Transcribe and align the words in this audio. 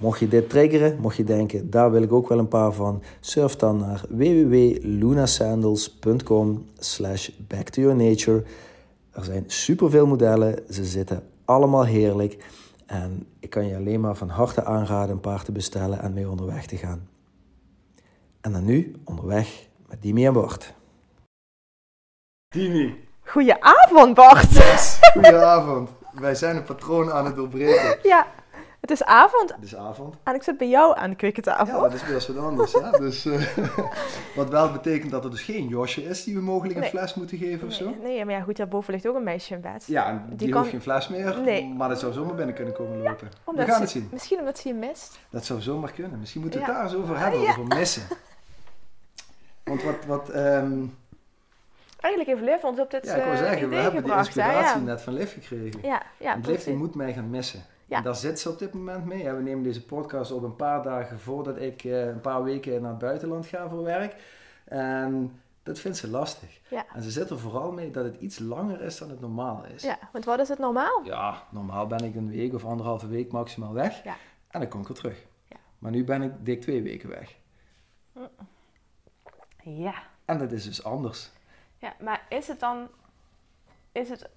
mocht 0.00 0.18
je 0.18 0.28
dit 0.28 0.48
triggeren, 0.48 0.98
mocht 1.00 1.16
je 1.16 1.24
denken, 1.24 1.70
daar 1.70 1.90
wil 1.90 2.02
ik 2.02 2.12
ook 2.12 2.28
wel 2.28 2.38
een 2.38 2.48
paar 2.48 2.72
van, 2.72 3.02
surf 3.20 3.56
dan 3.56 3.78
naar 3.78 4.02
www.lunasandals.com 4.08 6.66
slash 6.78 7.30
back 7.48 7.68
to 7.68 7.82
your 7.82 7.96
nature. 7.96 8.42
Er 9.10 9.24
zijn 9.24 9.44
superveel 9.46 10.06
modellen, 10.06 10.58
ze 10.70 10.84
zitten 10.84 11.22
allemaal 11.44 11.84
heerlijk 11.84 12.44
en 12.86 13.26
ik 13.38 13.50
kan 13.50 13.66
je 13.66 13.76
alleen 13.76 14.00
maar 14.00 14.16
van 14.16 14.28
harte 14.28 14.64
aanraden 14.64 15.14
een 15.14 15.20
paar 15.20 15.44
te 15.44 15.52
bestellen 15.52 16.00
en 16.00 16.12
mee 16.12 16.28
onderweg 16.28 16.66
te 16.66 16.76
gaan. 16.76 17.08
En 18.40 18.52
dan 18.52 18.64
nu 18.64 18.94
onderweg 19.04 19.66
met 19.88 20.02
Dimi 20.02 20.26
en 20.26 20.32
Bart. 20.32 20.74
Dimi. 22.48 23.08
Goedenavond 23.24 24.14
Bart! 24.14 24.48
Goedenavond. 25.12 25.90
Wij 26.12 26.34
zijn 26.34 26.56
een 26.56 26.64
patroon 26.64 27.12
aan 27.12 27.24
het 27.24 27.36
doorbreken. 27.36 27.98
Ja, 28.02 28.26
het 28.80 28.90
is 28.90 29.04
avond 29.04 29.52
Het 29.54 29.64
is 29.64 29.76
avond. 29.76 30.14
en 30.24 30.34
ik 30.34 30.42
zit 30.42 30.58
bij 30.58 30.68
jou 30.68 30.96
aan 30.98 31.10
de 31.10 31.16
keukentafel. 31.16 31.74
Ja, 31.76 31.82
dat 31.82 31.92
is 31.92 32.02
weer 32.04 32.14
eens 32.14 32.26
wat 32.28 32.36
anders. 32.36 32.72
Hè? 32.72 32.90
Dus, 32.90 33.24
eh, 33.26 33.56
wat 34.36 34.48
wel 34.50 34.72
betekent 34.72 35.10
dat 35.10 35.24
er 35.24 35.30
dus 35.30 35.42
geen 35.42 35.68
Josje 35.68 36.04
is 36.04 36.24
die 36.24 36.34
we 36.34 36.40
mogelijk 36.42 36.74
een 36.74 36.80
Nee. 36.80 36.90
fles 36.90 37.14
moeten 37.14 37.38
geven 37.38 37.66
of 37.68 37.74
zo. 37.74 37.84
Nee, 37.84 37.98
nee, 38.02 38.24
maar 38.24 38.34
ja, 38.34 38.40
goed, 38.40 38.56
daarboven 38.56 38.92
ligt 38.92 39.06
ook 39.08 39.16
een 39.16 39.22
meisje 39.24 39.54
in 39.54 39.60
bed. 39.60 39.84
Ja, 39.86 40.06
en 40.08 40.24
die, 40.28 40.36
Die 40.36 40.48
kan- 40.48 40.58
hoeft 40.58 40.70
geen 40.70 40.82
fles 40.82 41.08
meer, 41.08 41.40
Nee. 41.44 41.66
maar 41.76 41.88
dat 41.88 41.98
zou 42.00 42.12
zomaar 42.12 42.34
binnen 42.34 42.54
kunnen 42.54 42.74
komen 42.74 43.02
lopen. 43.02 43.28
Omdat 43.44 43.64
we 43.64 43.70
gaan 43.70 43.76
ze- 43.80 43.82
het 43.82 43.90
zien. 43.92 44.08
Misschien 44.12 44.38
omdat 44.38 44.58
ze 44.58 44.68
je 44.68 44.74
mist. 44.74 45.18
Dat 45.30 45.44
zou 45.44 45.60
zomaar 45.60 45.92
kunnen. 45.92 46.18
Misschien 46.20 46.40
moeten 46.40 46.60
we 46.60 46.66
Ja. 46.66 46.72
het 46.72 46.82
daar 46.82 46.92
eens 46.92 47.02
over 47.02 47.18
hebben, 47.18 47.40
Ja. 47.40 47.50
over 47.50 47.66
missen. 47.66 48.02
Want 49.64 49.82
wat, 49.82 50.04
wat 50.06 50.28
ehm, 50.28 50.72
Eigenlijk 52.00 52.38
heeft 52.38 52.50
Liv 52.50 52.62
ons 52.64 52.78
op 52.80 52.90
dit 52.90 53.04
ja, 53.04 53.14
ik 53.14 53.22
wou 53.22 53.32
eh, 53.34 53.38
zeggen, 53.38 53.68
we 53.68 53.74
hebben 53.76 54.04
die 54.04 54.12
inspiratie 54.12 54.80
net 54.80 55.00
van 55.02 55.12
Liv 55.12 55.32
gekregen. 55.32 55.80
Ja, 55.82 56.02
ja, 56.16 56.38
Liv 56.42 56.64
die 56.64 56.74
moet 56.74 56.94
mij 56.94 57.12
gaan 57.12 57.30
missen. 57.30 57.62
Ja. 57.90 57.96
En 57.96 58.02
daar 58.02 58.16
zit 58.16 58.40
ze 58.40 58.50
op 58.50 58.58
dit 58.58 58.74
moment 58.74 59.04
mee. 59.04 59.22
Ja, 59.22 59.36
we 59.36 59.42
nemen 59.42 59.62
deze 59.62 59.84
podcast 59.84 60.32
op 60.32 60.42
een 60.42 60.56
paar 60.56 60.82
dagen 60.82 61.18
voordat 61.18 61.56
ik 61.56 61.84
eh, 61.84 62.06
een 62.06 62.20
paar 62.20 62.42
weken 62.42 62.80
naar 62.80 62.90
het 62.90 62.98
buitenland 62.98 63.46
ga 63.46 63.68
voor 63.68 63.82
werk. 63.82 64.22
En 64.64 65.40
dat 65.62 65.78
vindt 65.78 65.96
ze 65.96 66.10
lastig. 66.10 66.60
Ja. 66.68 66.86
En 66.94 67.02
ze 67.02 67.10
zit 67.10 67.30
er 67.30 67.38
vooral 67.38 67.72
mee 67.72 67.90
dat 67.90 68.04
het 68.04 68.16
iets 68.16 68.38
langer 68.38 68.80
is 68.80 68.98
dan 68.98 69.10
het 69.10 69.20
normaal 69.20 69.64
is. 69.64 69.82
Ja, 69.82 69.98
want 70.12 70.24
wat 70.24 70.38
is 70.38 70.48
het 70.48 70.58
normaal? 70.58 71.04
Ja, 71.04 71.46
normaal 71.50 71.86
ben 71.86 72.04
ik 72.04 72.14
een 72.14 72.30
week 72.30 72.54
of 72.54 72.64
anderhalve 72.64 73.08
week 73.08 73.32
maximaal 73.32 73.72
weg. 73.72 74.04
Ja. 74.04 74.16
En 74.48 74.60
dan 74.60 74.68
kom 74.68 74.80
ik 74.80 74.86
weer 74.86 74.96
terug. 74.96 75.26
Ja. 75.48 75.56
Maar 75.78 75.90
nu 75.90 76.04
ben 76.04 76.22
ik 76.22 76.32
dik 76.44 76.60
twee 76.60 76.82
weken 76.82 77.08
weg. 77.08 77.36
Ja. 79.62 79.94
En 80.24 80.38
dat 80.38 80.52
is 80.52 80.64
dus 80.64 80.84
anders. 80.84 81.30
Ja, 81.78 81.94
maar 82.00 82.26
is 82.28 82.48
het 82.48 82.60
dan... 82.60 82.88
Is 83.92 84.08
het, 84.08 84.28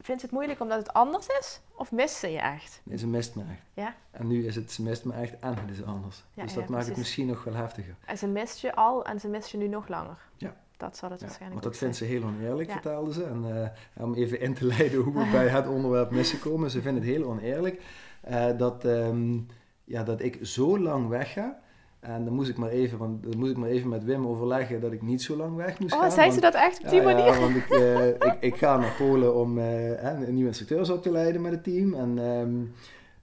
vindt 0.00 0.20
ze 0.20 0.26
het 0.26 0.34
moeilijk 0.36 0.60
omdat 0.60 0.78
het 0.78 0.92
anders 0.92 1.26
is? 1.26 1.60
Of 1.76 1.92
mist 1.92 2.16
ze 2.16 2.28
je 2.28 2.38
echt? 2.38 2.80
Nee, 2.84 2.98
ze 2.98 3.06
mist 3.06 3.34
me 3.34 3.42
echt. 3.50 3.62
Ja? 3.74 3.94
En 4.10 4.26
nu 4.26 4.46
is 4.46 4.54
het, 4.54 4.72
ze 4.72 4.82
mist 4.82 5.04
me 5.04 5.12
echt 5.12 5.38
en 5.38 5.58
het 5.58 5.70
is 5.70 5.84
anders. 5.84 6.24
Ja, 6.34 6.42
dus 6.42 6.54
ja, 6.54 6.60
dat 6.60 6.68
maakt 6.68 6.86
het 6.86 6.96
misschien 6.96 7.26
nog 7.26 7.44
wel 7.44 7.54
heftiger. 7.54 7.94
En 8.04 8.18
ze 8.18 8.26
mist 8.26 8.60
je 8.60 8.74
al 8.74 9.04
en 9.04 9.20
ze 9.20 9.28
mist 9.28 9.50
je 9.50 9.58
nu 9.58 9.68
nog 9.68 9.88
langer. 9.88 10.18
Ja. 10.36 10.56
Dat 10.76 10.96
zal 10.96 11.10
het 11.10 11.20
waarschijnlijk 11.20 11.62
want 11.62 11.72
dat 11.72 11.82
vindt 11.82 11.96
ze 11.96 12.04
heel 12.04 12.22
oneerlijk, 12.22 12.70
vertelde 12.70 13.12
ze. 13.12 13.24
En 13.24 13.62
eh, 13.94 14.04
om 14.04 14.14
even 14.14 14.40
in 14.40 14.54
te 14.54 14.64
leiden 14.64 15.00
hoe 15.00 15.12
we 15.12 15.30
bij 15.38 15.48
het 15.48 15.66
onderwerp 15.66 16.10
missen 16.10 16.38
komen. 16.38 16.70
Ze 16.70 16.82
vindt 16.82 16.98
het 16.98 17.08
heel 17.08 17.24
oneerlijk 17.24 17.82
eh, 18.20 18.58
dat, 18.58 18.84
ehm, 18.84 19.38
ja, 19.84 20.02
dat 20.02 20.22
ik 20.22 20.38
zo 20.42 20.78
lang 20.78 21.08
wegga. 21.08 21.60
En 22.06 22.24
dan 22.24 22.34
moest 22.34 22.48
ik 22.50 22.56
maar 22.56 22.68
even, 22.68 22.98
want 22.98 23.22
dan 23.22 23.38
moest 23.38 23.50
ik 23.50 23.56
maar 23.56 23.68
even 23.68 23.88
met 23.88 24.04
Wim 24.04 24.26
overleggen 24.26 24.80
dat 24.80 24.92
ik 24.92 25.02
niet 25.02 25.22
zo 25.22 25.36
lang 25.36 25.56
weg 25.56 25.78
moest 25.80 25.94
Oh, 25.94 26.00
gaan. 26.00 26.10
zei 26.10 26.30
ze 26.30 26.40
dat 26.40 26.54
echt 26.54 26.78
op 26.78 26.84
Ja, 26.84 26.90
die 26.90 27.02
manier? 27.02 27.24
Ja, 27.24 27.40
want 27.40 27.56
ik, 27.56 27.70
eh, 27.70 28.08
ik, 28.08 28.36
ik 28.40 28.56
ga 28.56 28.76
naar 28.76 28.94
Polen 28.98 29.34
om 29.34 29.58
eh, 29.58 30.02
een 30.02 30.34
nieuwe 30.34 30.48
instructeurs 30.48 30.90
op 30.90 31.02
te 31.02 31.10
leiden 31.10 31.40
met 31.42 31.52
het 31.52 31.64
team. 31.64 31.94
En, 31.94 32.18
ehm, 32.18 32.54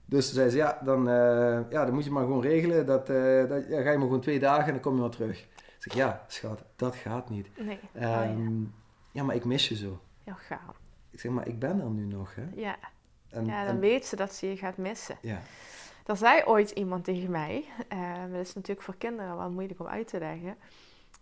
dus 0.04 0.32
zei 0.32 0.48
ze, 0.50 0.56
ja 0.56 0.78
dan, 0.84 1.08
eh, 1.08 1.60
ja, 1.70 1.84
dan 1.84 1.94
moet 1.94 2.04
je 2.04 2.10
maar 2.10 2.24
gewoon 2.24 2.42
regelen. 2.42 2.86
Dat, 2.86 3.06
dat, 3.06 3.64
ja, 3.68 3.82
ga 3.82 3.90
je 3.90 3.96
maar 3.98 4.06
gewoon 4.06 4.20
twee 4.20 4.38
dagen 4.38 4.64
en 4.66 4.72
dan 4.72 4.80
kom 4.80 4.94
je 4.94 5.00
maar 5.00 5.10
terug. 5.10 5.40
Ik 5.40 5.92
zeg, 5.92 5.94
ja, 5.94 6.24
schat, 6.26 6.62
dat 6.76 6.96
gaat 6.96 7.30
niet. 7.30 7.48
Nee. 7.58 7.78
Oh, 7.94 8.02
Ehm, 8.02 8.62
ja. 9.12 9.22
maar 9.22 9.34
ik 9.34 9.44
mis 9.44 9.68
je 9.68 9.76
zo. 9.76 10.00
ja. 10.24 10.34
Gaaf. 10.34 10.80
Ik 11.10 11.20
zeg, 11.20 11.32
maar 11.32 11.48
ik 11.48 11.58
ben 11.58 11.80
er 11.80 11.90
nu 11.90 12.04
nog, 12.06 12.34
hè. 12.34 12.42
Ja. 12.54 12.76
En, 13.30 13.46
ja, 13.46 13.64
dan 13.64 13.74
en- 13.74 13.80
weet 13.80 14.06
ze 14.06 14.16
dat 14.16 14.32
ze 14.34 14.48
je 14.48 14.56
gaat 14.56 14.76
missen. 14.76 15.16
ja. 15.20 15.38
Er 16.04 16.16
zei 16.16 16.42
ooit 16.44 16.70
iemand 16.70 17.04
tegen 17.04 17.30
mij, 17.30 17.64
eh, 17.88 18.20
dat 18.30 18.40
is 18.40 18.54
natuurlijk 18.54 18.82
voor 18.86 18.96
kinderen 18.96 19.36
wel 19.36 19.50
moeilijk 19.50 19.80
om 19.80 19.86
uit 19.86 20.08
te 20.08 20.18
leggen. 20.18 20.56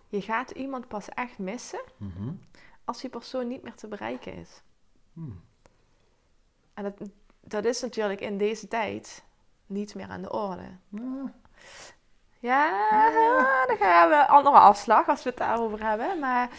Je 0.09 0.21
gaat 0.23 0.51
iemand 0.51 0.89
pas 0.89 1.09
echt 1.09 1.39
missen 1.39 1.81
Mhm. 1.97 2.33
als 2.85 3.01
die 3.01 3.11
persoon 3.11 3.49
niet 3.49 3.63
meer 3.63 3.75
te 3.75 3.89
bereiken 3.89 4.35
is. 4.35 4.63
Hmm. 5.13 5.41
En 6.75 6.83
dat, 6.83 6.95
dat 7.41 7.65
is 7.65 7.81
natuurlijk 7.81 8.21
in 8.21 8.39
deze 8.39 8.69
tijd 8.69 9.25
niet 9.67 9.95
meer 9.95 10.09
aan 10.09 10.23
de 10.23 10.33
orde. 10.33 10.69
Nou, 10.89 11.31
Ja, 12.39 12.91
dan 13.67 13.77
gaan 13.77 14.09
we 14.09 14.15
een 14.15 14.27
andere 14.27 14.57
afslag 14.59 15.09
als 15.09 15.23
we 15.23 15.29
het 15.29 15.39
daarover 15.39 15.83
hebben. 15.89 16.19
Maar 16.19 16.51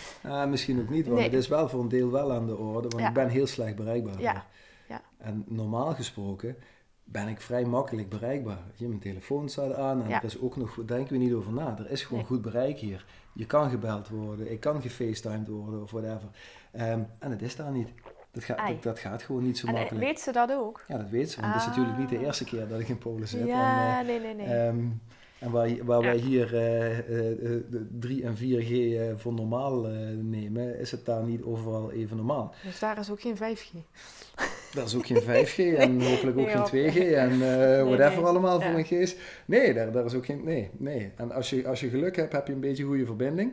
misschien 0.50 0.82
ook 0.82 0.90
niet, 0.90 1.06
want 1.06 1.18
Nee. 1.20 1.30
het 1.30 1.38
is 1.38 1.48
wel 1.48 1.70
voor 1.70 1.80
een 1.80 1.90
deel 1.90 2.12
wel 2.12 2.34
aan 2.34 2.46
de 2.48 2.58
orde. 2.58 2.88
Want 2.88 3.02
Ja. 3.02 3.08
ik 3.08 3.14
ben 3.14 3.28
heel 3.30 3.48
slecht 3.48 3.76
bereikbaar. 3.76 4.20
Ja. 4.20 4.46
Ja. 4.88 5.02
En 5.18 5.44
normaal 5.48 5.94
gesproken 5.94 6.58
ben 7.04 7.28
ik 7.28 7.42
vrij 7.42 7.66
makkelijk 7.66 8.10
bereikbaar. 8.10 8.60
Je, 8.76 8.88
mijn 8.88 9.00
telefoon 9.00 9.50
staat 9.50 9.74
aan 9.74 10.04
en 10.04 10.10
Ja. 10.10 10.18
er 10.18 10.24
is 10.24 10.40
ook 10.40 10.58
nog, 10.58 10.76
daar 10.76 10.86
denken 10.98 11.14
we 11.18 11.24
niet 11.24 11.34
over 11.34 11.54
na. 11.54 11.78
Er 11.78 11.92
is 11.92 12.02
gewoon 12.04 12.20
Nee. 12.20 12.28
goed 12.28 12.42
bereik 12.42 12.78
hier. 12.80 13.06
Je 13.34 13.46
kan 13.46 13.70
gebeld 13.70 14.10
worden, 14.10 14.52
ik 14.52 14.60
kan 14.60 14.82
gefacetimed 14.82 15.48
worden 15.48 15.82
of 15.82 15.92
whatever. 15.92 16.28
Ehm, 16.72 17.00
en 17.20 17.32
het 17.32 17.42
is 17.42 17.56
daar 17.56 17.72
niet. 17.72 17.90
Dat, 18.32 18.44
gaat 18.44 18.68
dat, 18.68 18.84
dat 18.84 19.00
gaat 19.00 19.24
gewoon 19.24 19.44
niet 19.44 19.58
zo 19.58 19.68
en 19.68 19.74
eh, 19.74 19.80
makkelijk. 19.80 20.06
weet 20.06 20.20
ze 20.20 20.32
dat 20.32 20.52
ook? 20.52 20.84
Ja, 20.88 20.98
dat 20.98 21.10
weet 21.10 21.32
ze, 21.32 21.42
want 21.42 21.54
het 21.54 21.62
is 21.62 21.68
natuurlijk 21.68 21.98
niet 21.98 22.10
de 22.10 22.18
Ah. 22.18 22.22
eerste 22.24 22.44
keer 22.44 22.68
dat 22.68 22.80
ik 22.80 22.88
in 22.90 22.98
Polen 22.98 23.28
zit. 23.28 23.40
En, 23.42 23.48
Ja, 23.48 24.00
eh, 24.00 24.06
nee, 24.08 24.20
nee, 24.20 24.34
nee. 24.36 24.46
Ehm, 24.46 24.86
en 25.40 25.52
waar, 25.52 25.86
waar 25.86 26.00
Ja. 26.02 26.06
wij 26.06 26.18
hier 26.18 26.56
eh, 26.56 26.98
eh, 27.00 27.06
de 27.70 27.88
3 28.00 28.24
en 28.24 28.36
4G 28.38 28.72
eh, 28.72 29.14
voor 29.16 29.34
normaal 29.34 29.82
nemen, 30.22 30.80
is 30.80 30.92
het 30.92 31.06
daar 31.06 31.24
niet 31.24 31.44
overal 31.44 31.92
even 31.92 32.18
normaal. 32.18 32.54
Dus 32.64 32.80
daar 32.80 32.98
is 33.00 33.12
ook 33.12 33.22
geen 33.22 33.38
5G. 33.38 33.72
Dat 34.74 34.88
is 34.88 34.96
ook 34.96 35.06
geen 35.06 35.22
5G 35.22 35.78
en 35.78 36.02
hopelijk 36.02 36.38
ook 36.38 36.46
Nee, 36.46 36.56
geen 36.56 36.62
op- 36.62 36.94
2G 36.94 36.98
en 37.14 37.32
eh 37.32 37.84
whatever 37.84 38.16
nee. 38.18 38.26
allemaal 38.26 38.62
voor 38.62 38.72
een 38.74 38.86
geest. 38.86 39.18
Nee, 39.46 39.74
daar, 39.74 39.92
daar 39.92 40.06
is 40.06 40.14
ook 40.14 40.26
geen. 40.26 40.44
Nee, 40.44 40.70
nee. 40.78 41.12
En 41.16 41.32
als 41.32 41.50
je, 41.50 41.68
als 41.68 41.80
je 41.80 41.90
geluk 41.90 42.16
hebt, 42.16 42.34
heb 42.34 42.48
je 42.48 42.54
een 42.54 42.60
beetje 42.60 42.84
goede 42.84 43.06
verbinding. 43.06 43.52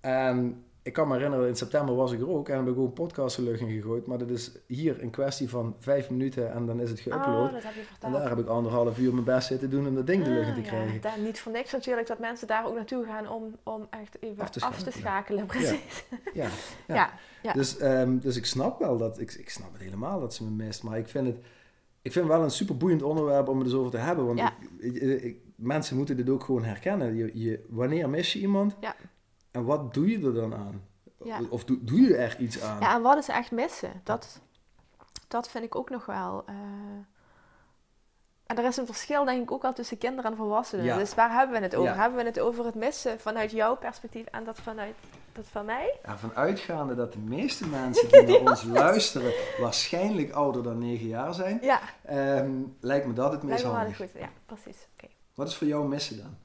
En 0.00 0.62
ik 0.88 0.94
kan 0.94 1.08
me 1.08 1.14
herinneren, 1.14 1.48
in 1.48 1.56
september 1.56 1.94
was 1.94 2.12
ik 2.12 2.20
er 2.20 2.28
ook 2.30 2.48
en 2.48 2.56
heb 2.56 2.66
ik 2.66 2.72
gewoon 2.72 2.92
podcasts 2.92 3.38
lucht 3.38 3.60
in 3.60 3.70
gegooid. 3.70 4.06
Maar 4.06 4.18
dat 4.18 4.30
is 4.30 4.52
hier 4.66 5.02
een 5.02 5.10
kwestie 5.10 5.48
van 5.48 5.74
vijf 5.78 6.10
minuten 6.10 6.52
en 6.52 6.66
dan 6.66 6.80
is 6.80 6.90
het 6.90 7.00
geüpload. 7.00 7.12
Oh, 7.46 7.52
dat 7.52 7.62
heb 7.62 7.74
je 7.74 7.82
verteld. 7.82 8.14
en 8.14 8.20
daar 8.20 8.28
heb 8.28 8.38
ik 8.38 8.46
anderhalf 8.46 8.98
uur 8.98 9.12
mijn 9.12 9.24
best 9.24 9.46
zitten 9.46 9.70
doen 9.70 9.86
om 9.86 9.94
dat 9.94 10.06
ding 10.06 10.24
de 10.24 10.30
lucht 10.30 10.48
in 10.48 10.54
te 10.54 10.60
Ah, 10.60 10.66
krijgen. 10.66 10.94
Ja, 10.94 11.00
daar, 11.00 11.18
niet 11.18 11.40
voor 11.40 11.52
niks 11.52 11.72
natuurlijk 11.72 12.06
dat 12.08 12.18
mensen 12.18 12.46
daar 12.46 12.66
ook 12.66 12.74
naartoe 12.74 13.04
gaan 13.04 13.28
om, 13.28 13.56
om 13.62 13.86
echt 13.90 14.16
even 14.20 14.42
Af 14.42 14.50
te 14.50 14.60
af 14.60 14.82
te, 14.82 14.90
schakelen. 14.90 15.46
Precies. 15.46 16.04
Ja, 16.34 16.48
Ja. 16.88 16.94
ja. 16.94 17.10
Ja, 17.42 17.52
Dus, 17.52 17.78
ehm, 17.78 18.18
dus 18.18 18.36
ik 18.36 18.46
snap 18.46 18.78
wel 18.78 18.96
dat, 18.96 19.20
ik, 19.20 19.32
ik 19.32 19.50
snap 19.50 19.72
het 19.72 19.82
helemaal 19.82 20.20
dat 20.20 20.34
ze 20.34 20.44
me 20.44 20.50
mist. 20.50 20.82
Maar 20.82 20.98
ik 20.98 21.08
vind 21.08 21.26
het, 21.26 21.36
ik 22.02 22.12
vind 22.12 22.24
het 22.26 22.34
wel 22.34 22.44
een 22.44 22.50
super 22.50 22.76
boeiend 22.76 23.02
onderwerp 23.02 23.48
om 23.48 23.56
het 23.58 23.64
dus 23.66 23.76
over 23.76 23.90
te 23.90 23.96
hebben. 23.96 24.26
Want 24.26 24.38
Ja. 24.38 24.52
ik, 24.78 24.94
ik- 24.94 25.22
ik- 25.22 25.38
mensen 25.56 25.96
moeten 25.96 26.16
dit 26.16 26.28
ook 26.30 26.44
gewoon 26.44 26.64
herkennen. 26.64 27.14
Je, 27.16 27.30
je, 27.34 27.64
wanneer 27.68 28.08
mis 28.10 28.32
je 28.32 28.38
iemand? 28.38 28.76
Ja. 29.58 29.64
En 29.64 29.64
wat 29.64 29.94
doe 29.94 30.08
je 30.10 30.26
er 30.26 30.34
dan 30.34 30.54
aan? 30.54 30.82
Ja. 31.24 31.40
Of 31.48 31.64
doe, 31.64 31.78
doe 31.84 32.00
je 32.00 32.16
er 32.16 32.38
iets 32.40 32.60
aan? 32.62 32.80
Ja, 32.80 32.94
en 32.94 33.02
wat 33.02 33.16
is 33.18 33.28
echt 33.28 33.50
missen? 33.50 34.00
Dat, 34.04 34.40
dat 35.28 35.48
vind 35.48 35.64
ik 35.64 35.74
ook 35.76 35.90
nog 35.90 36.06
wel. 36.06 36.42
eh, 36.46 36.54
En 38.46 38.58
er 38.58 38.64
is 38.64 38.76
een 38.76 38.86
verschil, 38.86 39.24
denk 39.24 39.42
ik, 39.42 39.50
ook 39.50 39.64
al 39.64 39.72
tussen 39.72 39.98
kinderen 39.98 40.30
en 40.30 40.36
volwassenen. 40.36 40.84
Ja. 40.84 40.96
Dus 40.98 41.14
waar 41.14 41.30
hebben 41.32 41.56
we 41.58 41.62
het 41.62 41.74
over? 41.74 41.90
Ja. 41.94 41.96
Hebben 42.00 42.18
we 42.18 42.24
het 42.24 42.40
over 42.40 42.64
het 42.64 42.74
missen 42.74 43.20
vanuit 43.20 43.50
jouw 43.50 43.76
perspectief 43.76 44.26
en 44.26 44.44
dat 44.44 44.58
vanuit 44.60 44.94
dat 45.32 45.46
van 45.46 45.64
mij? 45.64 45.98
Ervan 46.02 46.34
uitgaande 46.34 46.94
dat 46.94 47.12
de 47.12 47.18
meeste 47.18 47.66
mensen 47.68 48.08
die 48.10 48.22
naar 48.42 48.50
ons 48.50 48.62
luisteren 48.64 49.32
waarschijnlijk 49.60 50.32
ouder 50.32 50.62
dan 50.62 50.78
9 50.78 51.06
jaar 51.06 51.34
zijn, 51.34 51.58
Ja, 51.62 51.80
ehm, 52.04 52.50
lijkt 52.80 53.06
me 53.06 53.12
dat 53.12 53.32
het 53.32 53.42
meest 53.42 53.62
lijkt 53.62 53.76
me 53.76 53.78
handig. 53.82 53.96
goed. 53.96 54.20
Ja, 54.20 54.28
precies. 54.46 54.86
Oké. 54.96 55.12
Wat 55.34 55.48
is 55.48 55.56
voor 55.56 55.66
jou 55.66 55.88
missen 55.88 56.16
dan? 56.16 56.36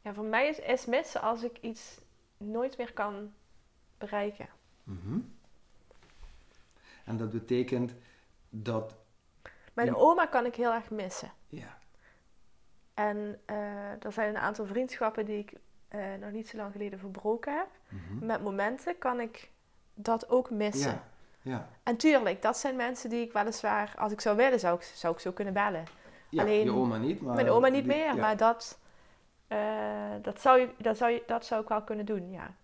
Ja, 0.00 0.12
voor 0.14 0.24
mij 0.24 0.48
is, 0.48 0.58
is 0.58 0.86
missen 0.86 1.20
als 1.22 1.42
ik 1.42 1.58
iets 1.60 1.98
nooit 2.36 2.78
meer 2.78 2.92
kan 2.92 3.32
bereiken. 3.98 4.48
Mhm. 4.82 5.18
En 7.04 7.16
dat 7.16 7.30
betekent 7.30 7.94
dat, 8.50 8.94
Mijn 9.72 9.94
oma 9.96 10.26
kan 10.26 10.46
ik 10.46 10.54
heel 10.54 10.72
erg 10.72 10.90
missen. 10.90 11.32
ja, 11.48 11.78
En 12.94 13.40
eh, 13.44 14.04
er 14.04 14.12
zijn 14.12 14.28
een 14.28 14.40
aantal 14.40 14.66
vriendschappen 14.66 15.24
die 15.24 15.38
ik 15.38 15.52
eh, 15.88 16.00
nog 16.20 16.30
niet 16.30 16.48
zo 16.48 16.56
lang 16.56 16.72
geleden 16.72 16.98
verbroken 16.98 17.56
heb. 17.56 17.68
mhm. 17.88 18.26
Met 18.26 18.42
momenten 18.42 18.98
kan 18.98 19.20
ik 19.20 19.50
dat 19.94 20.28
ook 20.28 20.50
missen. 20.50 20.90
ja, 20.92 21.04
ja. 21.42 21.68
En 21.82 21.96
tuurlijk, 21.96 22.42
dat 22.42 22.56
zijn 22.58 22.76
mensen 22.76 23.10
die 23.10 23.24
ik 23.26 23.32
weliswaar, 23.32 23.94
als 23.98 24.12
ik 24.12 24.20
zou 24.20 24.36
willen, 24.36 24.60
zou 24.60 24.76
ik, 24.76 24.82
zou 24.82 25.14
ik 25.14 25.20
zo 25.20 25.32
kunnen 25.32 25.54
bellen. 25.54 25.84
ja 26.28 26.42
Alleen 26.42 26.64
je 26.64 26.72
oma 26.72 26.96
niet, 26.96 27.20
maar... 27.20 27.34
Mijn 27.34 27.50
oma 27.50 27.68
niet 27.68 27.84
die- 27.84 27.92
meer, 27.92 28.06
ja. 28.06 28.14
maar 28.14 28.36
dat, 28.36 28.78
eh, 29.46 29.58
dat, 30.22 30.40
zou 30.40 30.58
je, 30.58 30.68
dat, 30.78 30.96
zou 30.96 31.12
je, 31.12 31.22
dat 31.26 31.44
zou 31.44 31.62
ik 31.62 31.68
wel 31.68 31.82
kunnen 31.82 32.06
doen, 32.06 32.30
ja. 32.30 32.54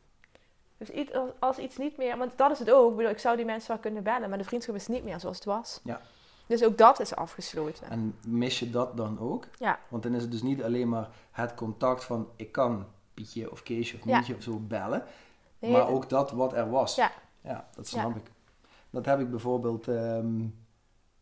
Dus 0.77 0.91
iets, 0.91 1.13
als, 1.13 1.31
als 1.39 1.59
iets 1.59 1.77
niet 1.77 1.97
meer, 1.97 2.17
want 2.17 2.33
dat 2.37 2.51
is 2.51 2.59
het 2.59 2.71
ook. 2.71 2.91
Ik, 2.91 2.97
bedoel, 2.97 3.11
ik 3.11 3.19
zou 3.19 3.37
die 3.37 3.45
mensen 3.45 3.71
wel 3.71 3.81
kunnen 3.81 4.03
bellen, 4.03 4.29
maar 4.29 4.39
de 4.39 4.45
vriendschap 4.45 4.75
is 4.75 4.87
niet 4.87 5.05
meer 5.05 5.21
zoals 5.21 5.37
het 5.37 5.45
was. 5.45 5.81
Ja. 5.85 6.01
Dus 6.47 6.65
ook 6.65 6.79
dat 6.79 7.01
is 7.01 7.15
afgesloten. 7.15 7.91
En 7.91 8.19
mis 8.27 8.59
je 8.59 8.71
dat 8.71 8.97
dan 8.97 9.19
ook? 9.19 9.45
Ja. 9.59 9.79
Want 9.89 10.03
dan 10.03 10.15
is 10.15 10.23
het 10.23 10.31
dus 10.31 10.43
niet 10.43 10.63
alleen 10.63 10.89
maar 10.89 11.09
het 11.31 11.55
contact 11.55 12.05
van 12.05 12.29
ik 12.37 12.53
kan 12.53 12.87
Pietje 13.15 13.51
of 13.51 13.63
Keesje 13.63 13.97
of 13.97 14.05
Ja. 14.05 14.17
Mietje 14.17 14.35
of 14.35 14.43
zo 14.43 14.59
bellen, 14.59 15.05
Nee, 15.59 15.71
maar 15.71 15.89
ook 15.89 16.09
dat 16.09 16.31
wat 16.31 16.53
er 16.53 16.71
was. 16.71 16.95
Ja. 16.95 17.11
Ja, 17.41 17.69
dat 17.75 17.87
snap 17.87 18.17
ik. 18.17 18.31
Dat 18.91 19.07
heb 19.07 19.21
ik 19.21 19.31
bijvoorbeeld, 19.31 19.89
ehm, 19.89 20.47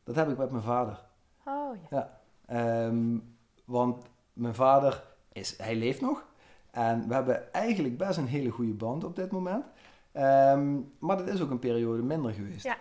dat 0.04 0.14
heb 0.14 0.28
ik 0.28 0.38
met 0.38 0.50
mijn 0.50 0.62
vader. 0.62 1.04
Oh 1.44 1.76
ja. 1.90 2.20
Ehm, 2.46 3.19
want 3.64 4.04
mijn 4.32 4.54
vader, 4.54 5.04
is, 5.38 5.58
hij 5.58 5.75
leeft 5.76 6.00
nog. 6.00 6.25
En 6.70 7.08
we 7.08 7.14
hebben 7.14 7.52
eigenlijk 7.52 7.99
best 7.99 8.19
een 8.19 8.26
hele 8.26 8.50
goede 8.50 8.73
band 8.73 9.05
op 9.05 9.17
dit 9.17 9.31
moment. 9.31 9.64
Ehm, 10.12 10.76
maar 10.99 11.17
dat 11.17 11.29
is 11.29 11.40
ook 11.40 11.50
een 11.50 11.58
periode 11.58 12.02
minder 12.02 12.32
geweest. 12.32 12.64
Ja. 12.64 12.76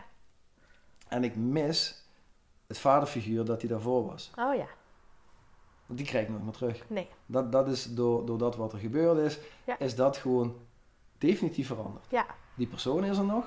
En 1.08 1.24
ik 1.24 1.36
mis 1.36 2.06
het 2.68 2.80
vaderfiguur 2.80 3.46
dat 3.46 3.62
hij 3.62 3.70
daarvoor 3.70 4.06
was. 4.06 4.32
Oh 4.36 4.56
ja. 4.56 4.68
Want 5.86 6.00
die 6.00 6.08
krijg 6.08 6.24
ik 6.26 6.32
nooit 6.32 6.44
meer 6.44 6.54
terug. 6.54 6.84
Nee. 6.90 7.10
Dat, 7.26 7.52
dat 7.52 7.68
is 7.68 7.86
door, 7.94 8.26
door 8.26 8.38
dat 8.38 8.56
wat 8.56 8.74
er 8.74 8.80
gebeurd 8.80 9.18
is, 9.18 9.40
Ja. 9.64 9.80
is 9.80 9.96
dat 9.96 10.18
gewoon 10.18 10.56
definitief 11.18 11.68
veranderd. 11.68 12.06
Ja. 12.10 12.26
Die 12.56 12.68
persoon 12.68 13.04
is 13.04 13.18
er 13.18 13.26
nog. 13.26 13.46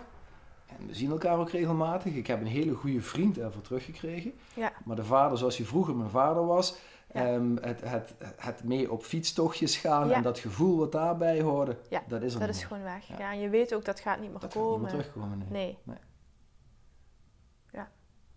En 0.79 0.87
we 0.87 0.95
zien 0.95 1.11
elkaar 1.11 1.39
ook 1.39 1.51
regelmatig. 1.51 2.15
Ik 2.15 2.27
heb 2.27 2.41
een 2.41 2.47
hele 2.47 2.75
goede 2.75 3.01
vriend 3.01 3.39
ervoor 3.39 3.63
teruggekregen. 3.63 4.33
Ja. 4.55 4.73
Maar 4.85 4.97
de 4.97 5.05
vader 5.05 5.39
zoals 5.39 5.57
hij 5.57 5.67
vroeger 5.67 5.97
mijn 5.97 6.11
vader 6.11 6.47
was. 6.47 6.77
Ja. 7.15 7.27
ehm, 7.27 7.57
het, 7.61 7.81
het, 7.85 8.15
het 8.37 8.65
mee 8.65 8.93
op 8.93 9.03
fietstochtjes 9.03 9.77
gaan 9.77 10.09
Ja. 10.09 10.15
en 10.15 10.23
dat 10.23 10.39
gevoel 10.39 10.79
wat 10.79 10.93
daarbij 10.93 11.41
hoorde. 11.41 11.77
Ja, 11.89 12.03
dat 12.09 12.23
is 12.23 12.33
er 12.35 12.39
Dat 12.39 12.49
niet 12.49 12.57
is 12.57 12.63
meer. 12.63 12.69
gewoon 12.79 12.93
weg. 12.93 13.07
Ja. 13.09 13.19
Ja. 13.19 13.33
en 13.33 13.41
je 13.41 13.49
weet 13.49 13.75
ook 13.75 13.85
dat 13.85 14.01
gaat 14.01 14.21
niet 14.21 14.31
meer 14.31 14.41
Dat 14.41 14.53
gaat 14.53 14.55
niet 14.55 14.65
komen. 14.65 14.81
meer 14.81 14.91
terugkomen. 14.91 15.47
Nee. 15.49 15.79
Nee. 15.83 15.97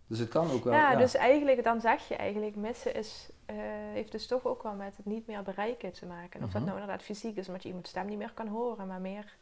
Dus 0.08 0.20
het 0.22 0.30
kan 0.32 0.52
ook 0.52 0.64
wel. 0.64 0.74
Ja, 0.74 0.92
ja. 0.92 0.98
dus 0.98 1.16
eigenlijk, 1.16 1.64
dan 1.64 1.82
zeg 1.82 2.08
je 2.08 2.16
eigenlijk, 2.16 2.56
missen 2.56 2.96
is, 2.96 3.30
eh, 3.46 3.56
heeft 3.94 4.12
dus 4.12 4.28
toch 4.28 4.46
ook 4.46 4.64
wel 4.64 4.74
met 4.74 4.98
het 4.98 5.06
niet 5.06 5.28
meer 5.28 5.44
bereiken 5.44 5.92
te 5.94 6.06
maken. 6.06 6.44
Of 6.44 6.46
dat 6.52 6.62
Mhm. 6.62 6.64
nou 6.70 6.80
inderdaad 6.80 7.04
fysiek 7.06 7.38
is, 7.38 7.48
omdat 7.48 7.62
je 7.64 7.68
iemands 7.70 7.90
stem 7.90 8.06
niet 8.06 8.18
meer 8.18 8.32
kan 8.34 8.48
horen, 8.48 8.88
maar 8.88 9.02
meer 9.02 9.36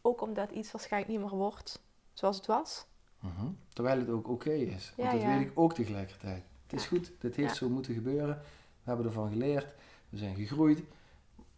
ook 0.00 0.20
omdat 0.20 0.50
iets 0.50 0.72
waarschijnlijk 0.72 1.12
niet 1.12 1.20
meer 1.20 1.36
wordt 1.38 1.82
zoals 2.12 2.36
het 2.36 2.46
was. 2.46 2.86
Mhm. 3.20 3.46
Terwijl 3.68 3.98
het 3.98 4.08
ook 4.08 4.28
oké 4.28 4.50
is. 4.52 4.92
Want 4.96 5.08
Ja, 5.08 5.14
dat 5.14 5.22
ja. 5.28 5.36
weet 5.38 5.46
ik 5.46 5.52
ook 5.54 5.74
tegelijkertijd. 5.74 6.42
Het 6.62 6.72
is 6.72 6.82
Ja. 6.82 6.88
goed, 6.88 7.12
dit 7.18 7.36
heeft 7.36 7.48
Ja. 7.50 7.54
zo 7.54 7.68
moeten 7.68 7.94
gebeuren. 7.94 8.36
We 8.82 8.88
hebben 8.88 9.06
ervan 9.06 9.28
geleerd. 9.30 9.74
We 10.08 10.16
zijn 10.16 10.34
gegroeid. 10.36 10.82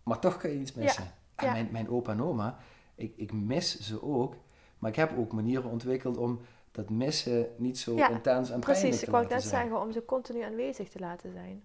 Maar 0.02 0.18
toch 0.18 0.36
kan 0.36 0.50
je 0.50 0.58
iets 0.58 0.72
missen. 0.74 1.10
En 1.34 1.46
Ja. 1.46 1.52
mijn, 1.52 1.68
mijn 1.72 1.88
opa 1.88 2.12
en 2.12 2.22
oma, 2.22 2.58
ik, 2.94 3.16
ik 3.16 3.32
mis 3.32 3.78
ze 3.80 4.02
ook. 4.02 4.34
Maar 4.78 4.90
ik 4.90 4.96
heb 4.96 5.18
ook 5.18 5.32
manieren 5.32 5.70
ontwikkeld 5.70 6.16
om 6.16 6.40
dat 6.70 6.90
missen 6.90 7.46
niet 7.56 7.78
zo 7.78 7.94
Ja, 7.96 8.08
intens 8.08 8.50
en 8.50 8.60
pijnlijk 8.60 8.80
Precies, 8.80 8.98
te 8.98 9.04
ik 9.06 9.10
wou 9.12 9.26
net 9.26 9.42
zijn. 9.42 9.62
zeggen, 9.62 9.80
om 9.80 9.92
ze 9.92 10.04
continu 10.04 10.40
aanwezig 10.42 10.88
te 10.88 10.98
laten 10.98 11.32
zijn. 11.32 11.62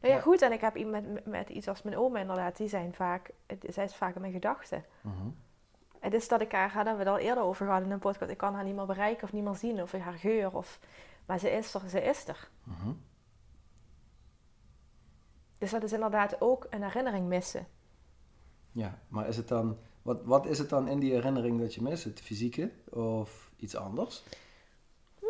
Nou 0.00 0.12
ja, 0.12 0.18
Ja. 0.18 0.20
goed, 0.20 0.42
en 0.42 0.52
ik 0.52 0.60
heb 0.60 0.76
iemand 0.76 1.12
met, 1.12 1.26
met 1.26 1.48
iets 1.48 1.68
als 1.68 1.82
mijn 1.82 1.96
oma 1.96 2.18
inderdaad, 2.20 2.56
die 2.56 2.68
zijn 2.68 2.94
vaak, 2.94 3.30
het- 3.46 3.64
zij 3.68 3.84
is 3.84 3.94
vaak 3.94 4.14
in 4.14 4.20
mijn 4.20 4.32
gedachten. 4.32 4.84
Mhm. 5.00 5.28
Het 6.00 6.14
is 6.14 6.28
dat 6.28 6.40
ik 6.40 6.52
haar, 6.52 6.68
daar 6.68 6.84
hebben 6.84 7.04
we 7.04 7.10
het 7.10 7.20
al 7.20 7.26
eerder 7.26 7.44
over 7.44 7.66
gehad 7.66 7.82
in 7.82 7.90
een 7.90 7.98
podcast, 7.98 8.30
ik 8.30 8.36
kan 8.36 8.54
haar 8.54 8.64
niet 8.64 8.74
meer 8.74 8.86
bereiken 8.86 9.24
of 9.24 9.32
niet 9.32 9.44
meer 9.44 9.54
zien, 9.54 9.82
of 9.82 9.92
haar 9.92 10.18
geur, 10.18 10.56
of, 10.56 10.80
maar 11.26 11.38
ze 11.38 11.50
is 11.50 11.74
er, 11.74 11.88
ze 11.88 12.02
is 12.02 12.28
er. 12.28 12.48
Mhm. 12.62 12.92
Dus 15.58 15.70
dat 15.70 15.82
is 15.82 15.92
inderdaad 15.92 16.40
ook 16.40 16.66
een 16.70 16.82
herinnering 16.82 17.26
missen. 17.26 17.66
Ja, 18.72 18.98
maar 19.08 19.28
is 19.28 19.36
het 19.36 19.48
dan, 19.48 19.78
wat, 20.02 20.24
wat 20.24 20.46
is 20.46 20.58
het 20.58 20.68
dan 20.68 20.88
in 20.88 20.98
die 20.98 21.12
herinnering 21.12 21.60
dat 21.60 21.74
je 21.74 21.82
mist? 21.82 22.04
Het 22.04 22.20
fysieke 22.20 22.70
of 22.90 23.50
iets 23.56 23.76
anders? 23.76 24.22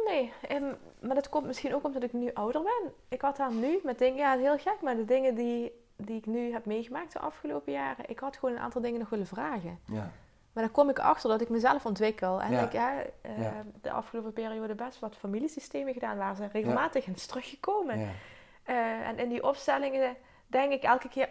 Nee, 0.04 0.32
em, 0.48 0.76
maar 1.00 1.14
dat 1.14 1.28
komt 1.28 1.46
misschien 1.46 1.74
ook 1.74 1.84
omdat 1.84 2.02
ik 2.02 2.12
nu 2.12 2.32
ouder 2.34 2.62
ben. 2.62 2.92
Ik 3.08 3.20
had 3.20 3.36
daar 3.36 3.52
nu 3.52 3.80
met 3.84 3.98
dingen, 3.98 4.16
ja, 4.16 4.36
heel 4.36 4.58
gek, 4.58 4.80
maar 4.82 4.96
de 4.96 5.04
dingen 5.04 5.34
die, 5.34 5.72
die 5.96 6.16
ik 6.16 6.26
nu 6.26 6.52
heb 6.52 6.64
meegemaakt 6.64 7.12
de 7.12 7.18
afgelopen 7.18 7.72
jaren, 7.72 8.08
ik 8.08 8.18
had 8.18 8.36
gewoon 8.36 8.54
een 8.54 8.60
aantal 8.60 8.80
dingen 8.80 8.98
nog 8.98 9.08
willen 9.08 9.26
vragen. 9.26 9.78
Ja. 9.84 10.12
Maar 10.58 10.66
dan 10.66 10.76
kom 10.76 10.88
ik 10.90 10.98
achter 10.98 11.30
dat 11.30 11.40
ik 11.40 11.48
mezelf 11.48 11.86
ontwikkel. 11.86 12.42
En 12.42 12.50
Ja. 12.52 12.60
ik 12.60 12.72
ja, 12.72 12.92
eh, 13.20 13.38
Ja. 13.42 13.52
de 13.80 13.90
afgelopen 13.90 14.32
periode 14.32 14.74
best 14.74 14.98
wat 14.98 15.16
familiesystemen 15.16 15.92
gedaan 15.92 16.16
waar 16.16 16.36
ze 16.36 16.46
regelmatig 16.52 17.06
is 17.06 17.26
teruggekomen. 17.26 18.10
Eh, 18.64 19.08
en 19.08 19.18
in 19.18 19.28
die 19.28 19.42
opstellingen 19.44 20.16
denk 20.46 20.72
ik 20.72 20.82
elke 20.82 21.08
keer, 21.08 21.28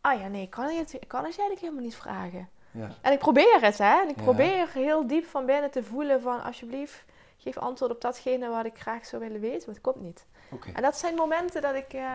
ah 0.00 0.20
ja, 0.20 0.26
nee, 0.28 0.42
ik 0.42 0.50
kan 0.50 0.64
het, 0.68 0.92
ik 0.92 1.08
kan 1.08 1.18
het 1.18 1.26
eigenlijk 1.28 1.60
helemaal 1.60 1.82
niet 1.82 1.96
vragen. 1.96 2.48
ja. 2.70 2.88
En 3.00 3.12
ik 3.12 3.18
probeer 3.18 3.58
het, 3.60 3.78
hè. 3.78 4.00
En 4.02 4.08
ik 4.08 4.16
probeer 4.16 4.68
heel 4.72 5.06
diep 5.06 5.24
van 5.26 5.46
binnen 5.46 5.70
te 5.70 5.82
voelen 5.82 6.20
van, 6.22 6.42
alsjeblieft, 6.42 7.04
geef 7.36 7.58
antwoord 7.58 7.90
op 7.92 8.00
datgene 8.00 8.48
wat 8.48 8.64
ik 8.64 8.78
graag 8.80 9.06
zou 9.06 9.22
willen 9.22 9.40
weten, 9.40 9.62
maar 9.66 9.74
het 9.74 9.80
komt 9.84 10.00
niet. 10.00 10.26
En 10.74 10.82
dat 10.82 10.96
zijn 10.98 11.14
momenten 11.14 11.62
dat 11.62 11.74
ik 11.74 11.92
eh, 11.92 12.10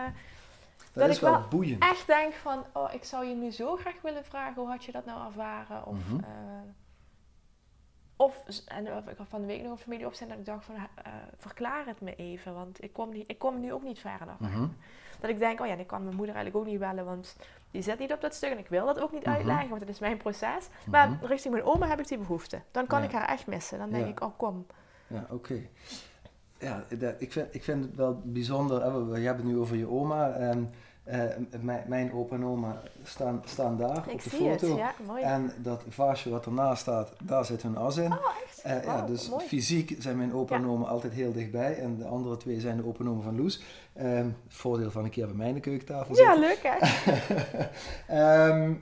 Dat, 0.78 1.02
dat 1.02 1.08
is 1.08 1.14
ik 1.16 1.20
wel, 1.22 1.32
wel 1.32 1.48
boeiend. 1.48 1.82
echt 1.82 2.06
denk 2.06 2.32
van, 2.34 2.64
oh, 2.72 2.92
ik 2.94 3.04
zou 3.04 3.24
je 3.24 3.34
nu 3.34 3.50
zo 3.50 3.76
graag 3.76 4.00
willen 4.02 4.24
vragen, 4.24 4.54
hoe 4.62 4.70
had 4.70 4.84
je 4.84 4.92
dat 4.92 5.04
nou 5.04 5.26
ervaren? 5.26 5.86
Of, 5.86 5.98
eh, 6.20 6.26
of 8.16 8.42
en 8.66 8.86
ik 8.86 9.16
had 9.18 9.28
van 9.28 9.40
de 9.40 9.46
week 9.46 9.62
nog 9.62 9.70
een 9.72 9.78
familieopzet 9.78 10.28
dat 10.28 10.38
ik 10.38 10.44
dacht 10.44 10.64
van, 10.64 10.74
eh, 10.74 11.12
verklaar 11.36 11.86
het 11.86 12.00
me 12.00 12.14
even, 12.16 12.54
want 12.54 12.82
ik 12.82 12.92
kom, 12.92 13.12
niet, 13.12 13.24
ik 13.30 13.38
kom 13.38 13.60
nu 13.60 13.72
ook 13.72 13.82
niet 13.82 13.98
ver 13.98 14.18
enough. 14.22 14.40
Mhm. 14.40 14.66
Dat 15.20 15.30
ik 15.30 15.38
denk, 15.38 15.60
oh 15.60 15.66
ja, 15.66 15.74
ik 15.74 15.86
kan 15.86 16.02
mijn 16.04 16.16
moeder 16.16 16.34
eigenlijk 16.34 16.64
ook 16.66 16.70
niet 16.72 16.80
bellen, 16.80 17.04
want 17.04 17.36
die 17.70 17.82
zit 17.82 17.98
niet 17.98 18.12
op 18.12 18.20
dat 18.20 18.34
stuk 18.34 18.50
en 18.50 18.58
ik 18.58 18.68
wil 18.68 18.86
dat 18.86 19.00
ook 19.00 19.12
niet 19.12 19.24
Mhm. 19.24 19.34
uitleggen, 19.34 19.68
want 19.68 19.80
het 19.80 19.90
is 19.90 19.98
mijn 19.98 20.16
proces. 20.16 20.68
Maar 20.86 21.10
Mhm. 21.10 21.24
richting 21.24 21.54
mijn 21.54 21.66
oma 21.66 21.86
heb 21.86 22.00
ik 22.00 22.08
die 22.08 22.18
behoefte. 22.18 22.62
Dan 22.70 22.86
kan 22.86 22.98
Ja. 23.00 23.06
ik 23.06 23.12
haar 23.12 23.28
echt 23.28 23.46
missen. 23.46 23.78
Dan 23.78 23.90
denk 23.90 24.04
Ja. 24.04 24.10
ik, 24.10 24.20
oh 24.22 24.36
kom. 24.38 24.66
Ja, 25.06 25.26
oké. 25.30 25.68
Ja, 26.58 26.84
dat- 26.98 27.14
ik, 27.18 27.32
vind, 27.32 27.46
ik 27.54 27.62
vind 27.64 27.84
het 27.84 27.94
wel 27.96 28.20
bijzonder. 28.24 28.82
hè, 28.82 29.04
we- 29.04 29.18
Je 29.20 29.26
hebt 29.26 29.38
het 29.38 29.46
nu 29.46 29.58
over 29.58 29.76
je 29.76 29.88
oma. 29.90 30.30
En, 30.32 30.70
eh, 31.04 31.20
mijn, 31.60 31.84
mijn 31.86 32.12
opa 32.12 32.34
en 32.36 32.44
oma 32.44 32.82
staan, 33.02 33.42
staan 33.44 33.76
daar 33.76 33.96
Ik 33.96 34.12
op 34.12 34.22
de 34.22 34.36
het, 34.46 34.60
foto. 34.60 34.76
ja, 34.76 34.92
mooi. 35.06 35.22
En 35.22 35.52
dat 35.62 35.82
vaasje 35.88 36.30
wat 36.30 36.46
ernaast 36.46 36.80
staat, 36.80 37.12
daar 37.22 37.44
zit 37.44 37.62
hun 37.62 37.76
as 37.76 37.96
in. 37.96 38.12
Oh, 38.12 38.18
echt? 38.44 38.62
Eh, 38.62 38.84
ja, 38.84 39.06
dus 39.06 39.30
mooi. 39.30 39.44
fysiek 39.46 39.96
zijn 39.98 40.16
mijn 40.16 40.32
opa 40.34 40.54
en 40.54 40.62
Ja. 40.62 40.68
oma 40.68 40.86
altijd 40.86 41.12
heel 41.12 41.32
dichtbij. 41.32 41.78
En 41.78 41.96
de 41.96 42.04
andere 42.04 42.36
twee 42.36 42.60
zijn 42.60 42.76
de 42.76 42.86
opa 42.86 43.00
en 43.04 43.10
oma 43.10 43.22
van 43.22 43.36
Loes. 43.36 43.62
Ehm, 43.92 44.28
voordeel 44.48 44.90
van 44.90 45.04
een 45.04 45.10
keer 45.10 45.26
bij 45.26 45.36
mij 45.36 45.48
aan 45.48 45.54
de 45.54 45.60
keukentafel 45.60 46.16
Ja, 46.16 46.34
zitten. 46.34 46.40
leuk 46.40 46.60
hè? 46.62 46.76
Ehm, 48.48 48.74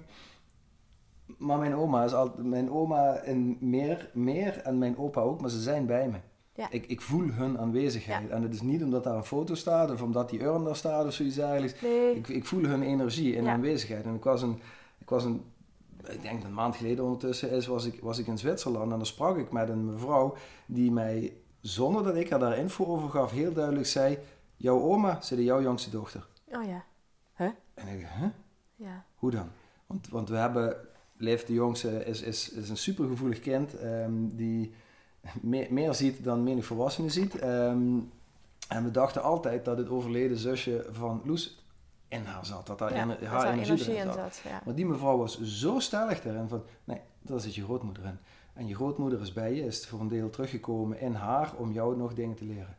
Maar 1.38 1.58
mijn 1.58 1.74
oma 1.76 2.04
is 2.04 2.12
altijd, 2.14 2.46
mijn 2.46 2.70
oma 2.70 3.20
in 3.20 3.56
meer, 3.60 4.10
meer 4.12 4.60
en 4.64 4.78
mijn 4.78 4.98
opa 4.98 5.20
ook, 5.20 5.40
maar 5.40 5.50
ze 5.50 5.60
zijn 5.60 5.86
bij 5.86 6.08
me. 6.08 6.16
Ja. 6.56 6.70
Ik, 6.70 6.86
ik 6.86 7.00
voel 7.00 7.30
hun 7.32 7.58
aanwezigheid. 7.58 8.30
En 8.30 8.42
het 8.42 8.54
is 8.54 8.60
niet 8.62 8.82
omdat 8.82 9.04
daar 9.04 9.16
een 9.16 9.24
foto 9.24 9.54
staat 9.54 9.90
of 9.90 10.02
omdat 10.02 10.30
die 10.30 10.42
urn 10.42 10.64
daar 10.64 10.76
staat 10.76 11.06
of 11.06 11.12
zoiets 11.12 11.34
dergelijks. 11.36 11.80
Nee. 11.80 12.14
Ik, 12.14 12.28
ik 12.28 12.44
voel 12.44 12.62
hun 12.64 12.82
energie 12.82 13.36
en 13.36 13.44
Ja. 13.44 13.52
aanwezigheid. 13.52 14.04
En 14.04 14.14
ik 14.14 14.24
was 14.24 14.42
een, 14.42 14.60
ik 14.98 15.08
was 15.08 15.24
een, 15.24 15.44
ik 16.08 16.22
denk 16.22 16.44
een 16.44 16.54
maand 16.54 16.76
geleden 16.76 17.04
ondertussen 17.04 17.50
is, 17.50 17.66
was 17.66 17.84
ik, 17.84 18.00
was 18.00 18.18
ik 18.18 18.26
in 18.26 18.38
Zwitserland 18.38 18.90
en 18.92 18.96
dan 18.96 19.06
sprak 19.06 19.36
ik 19.36 19.52
met 19.52 19.68
een 19.68 19.84
mevrouw 19.92 20.36
die 20.66 20.90
mij, 20.92 21.32
zonder 21.60 22.04
dat 22.04 22.16
ik 22.16 22.30
haar 22.30 22.38
daar 22.38 22.58
info 22.58 22.84
over 22.84 23.08
gaf, 23.08 23.30
heel 23.30 23.52
duidelijk 23.52 23.86
zei, 23.86 24.18
jouw 24.56 24.80
oma 24.80 25.20
zit 25.20 25.38
in 25.38 25.44
jouw 25.44 25.62
jongste 25.62 25.90
dochter. 25.90 26.26
Oh 26.52 26.64
ja. 26.64 26.84
En 27.74 27.88
ik, 27.98 28.06
huh? 28.18 28.28
Ja. 28.74 29.04
Hoe 29.14 29.30
dan? 29.30 29.48
Want, 29.86 30.08
want 30.08 30.28
we 30.28 30.36
hebben, 30.36 30.76
Leef 31.18 31.44
de 31.44 31.52
jongste 31.52 32.04
is, 32.04 32.22
is, 32.22 32.50
is 32.50 32.68
een 32.68 32.76
supergevoelig 32.76 33.40
kind 33.40 33.74
ehm, 33.78 34.12
die 34.28 34.72
meer, 35.40 35.66
meer 35.70 35.94
ziet 35.94 36.24
dan 36.24 36.42
menig 36.42 36.64
volwassenen 36.64 37.10
ziet. 37.10 37.38
Ehm, 37.38 37.98
en 38.68 38.84
we 38.84 38.90
dachten 38.90 39.22
altijd 39.22 39.64
dat 39.64 39.78
het 39.78 39.88
overleden 39.88 40.36
zusje 40.36 40.86
van 40.90 41.22
Loes 41.24 41.64
in 42.08 42.24
haar 42.24 42.46
zat. 42.46 42.66
Dat 42.66 42.78
daar 42.78 42.94
Ja, 42.94 43.02
ener- 43.02 43.26
haar 43.26 43.44
energie, 43.52 43.64
energie 43.72 43.92
erin 43.94 44.06
in 44.06 44.12
zat. 44.12 44.34
zat. 44.34 44.40
Ja. 44.52 44.60
Maar 44.64 44.74
die 44.74 44.86
mevrouw 44.86 45.16
was 45.16 45.40
zo 45.40 45.78
stellig 45.78 46.20
daarin 46.22 46.48
van, 46.48 46.62
nee, 46.84 47.00
daar 47.22 47.40
zit 47.40 47.54
je 47.54 47.64
grootmoeder 47.64 48.04
in. 48.04 48.18
En 48.54 48.66
je 48.66 48.74
grootmoeder 48.74 49.20
is 49.20 49.32
bij 49.32 49.54
je, 49.54 49.64
is 49.66 49.86
voor 49.86 50.00
een 50.00 50.08
deel 50.08 50.30
teruggekomen 50.30 51.00
in 51.00 51.14
haar 51.14 51.52
om 51.56 51.72
jou 51.72 51.96
nog 51.96 52.14
dingen 52.14 52.36
te 52.36 52.44
leren. 52.44 52.76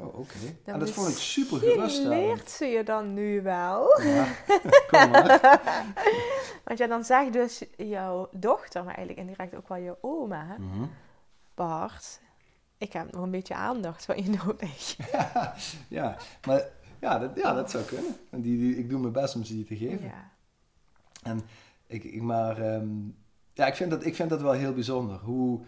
Oh, 0.00 0.18
oké. 0.18 0.34
En 0.64 0.78
dat 0.78 0.90
vond 0.90 1.08
ik 1.08 1.16
super 1.16 1.58
geruststellend. 1.58 2.10
leert 2.20 2.50
ze 2.50 2.64
je 2.66 2.82
dan 2.84 3.14
nu 3.14 3.42
wel. 3.42 4.00
Ja, 4.02 4.26
kom 4.90 5.10
maar. 5.10 5.40
Want 6.64 6.78
ja, 6.78 6.86
dan 6.86 7.04
zegt 7.04 7.32
dus 7.32 7.64
jouw 7.76 8.28
dochter, 8.32 8.84
maar 8.84 8.94
eigenlijk 8.94 9.28
indirect 9.28 9.54
ook 9.56 9.68
wel 9.68 9.78
je 9.78 9.96
oma, 10.00 10.56
Mhm. 10.58 10.82
Bart, 11.58 12.20
ik 12.76 12.92
heb 12.92 13.12
nog 13.12 13.22
een 13.22 13.30
beetje 13.30 13.54
aandacht 13.54 14.04
van 14.04 14.22
je 14.22 14.30
nodig. 14.44 14.96
ja, 15.98 16.16
maar 16.46 16.62
ja, 17.00 17.18
dat, 17.18 17.30
ja, 17.34 17.54
dat 17.54 17.70
zou 17.70 17.84
kunnen. 17.84 18.16
En 18.30 18.40
die, 18.40 18.58
die, 18.58 18.76
ik 18.78 18.88
doe 18.90 19.00
mijn 19.00 19.12
best 19.12 19.34
om 19.34 19.44
ze 19.44 19.52
die 19.54 19.64
te 19.64 19.76
geven. 19.76 20.04
Ja. 20.06 20.30
En 21.22 21.40
ik, 21.86 22.04
ik, 22.04 22.22
maar 22.22 22.58
ehm, 22.58 22.88
ja, 23.52 23.66
ik, 23.66 23.74
vind 23.74 23.90
dat, 23.90 24.06
ik 24.06 24.14
vind 24.14 24.30
dat 24.30 24.40
wel 24.40 24.52
heel 24.52 24.72
bijzonder. 24.74 25.18
Hoe, 25.18 25.60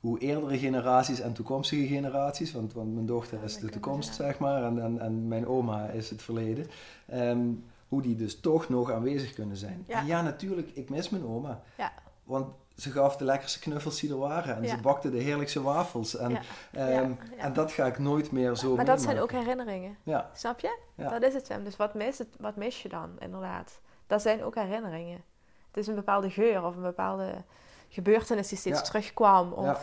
hoe 0.00 0.18
eerdere 0.18 0.58
generaties 0.58 1.20
en 1.20 1.32
toekomstige 1.32 1.86
generaties, 1.86 2.52
want, 2.52 2.72
want 2.72 2.94
mijn 2.94 3.06
dochter 3.06 3.42
is 3.44 3.54
Ja, 3.54 3.60
de 3.60 3.68
toekomst, 3.68 4.16
kunnen, 4.16 4.32
zeg 4.32 4.38
maar, 4.40 4.62
en, 4.64 4.82
en, 4.82 5.00
en 5.00 5.28
mijn 5.28 5.46
oma 5.46 5.86
is 5.88 6.10
het 6.10 6.22
verleden. 6.22 6.66
ehm, 7.06 7.48
hoe 7.88 8.02
die 8.02 8.16
dus 8.16 8.40
toch 8.40 8.68
nog 8.68 8.90
aanwezig 8.92 9.32
kunnen 9.34 9.56
zijn. 9.56 9.84
Ja. 10.06 10.22
Natuurlijk, 10.22 10.70
ik 10.74 10.90
mis 10.90 11.08
mijn 11.08 11.24
oma. 11.26 11.62
Ja. 11.76 11.92
Want 12.24 12.46
ze 12.78 12.90
gaf 12.90 13.16
de 13.16 13.24
lekkerste 13.24 13.58
knuffels 13.58 14.00
die 14.00 14.10
er 14.10 14.18
waren. 14.18 14.56
En 14.56 14.62
Ja. 14.62 14.68
ze 14.68 14.80
bakte 14.80 15.10
de 15.10 15.18
heerlijkste 15.18 15.62
wafels. 15.62 16.16
En, 16.16 16.30
Ja. 16.30 16.40
ehm, 16.72 17.10
Ja, 17.10 17.16
en 17.36 17.52
dat 17.52 17.72
ga 17.72 17.86
ik 17.86 17.98
nooit 17.98 18.30
meer 18.30 18.54
zo 18.56 18.76
Maar 18.76 18.84
dat 18.84 19.00
zijn 19.02 19.20
ook 19.20 19.30
herinneringen, 19.32 19.98
Ja, 20.02 20.30
snap 20.34 20.60
je? 20.60 20.78
Dat 20.94 21.22
is 21.22 21.34
het 21.34 21.48
hem. 21.48 21.64
Dus 21.64 21.76
wat 21.76 21.94
mis, 21.94 22.18
het, 22.18 22.28
wat 22.38 22.56
mis 22.56 22.82
je 22.82 22.88
dan, 22.88 23.16
inderdaad? 23.18 23.80
Dat 24.06 24.22
zijn 24.22 24.44
ook 24.44 24.54
herinneringen. 24.54 25.24
Het 25.66 25.76
is 25.76 25.86
een 25.86 25.94
bepaalde 25.94 26.30
geur 26.30 26.64
of 26.64 26.76
een 26.76 26.82
bepaalde 26.82 27.44
gebeurtenis 27.88 28.48
die 28.48 28.58
steeds 28.58 28.82
terugkwam. 28.82 29.52
Of... 29.52 29.64
Ja. 29.64 29.78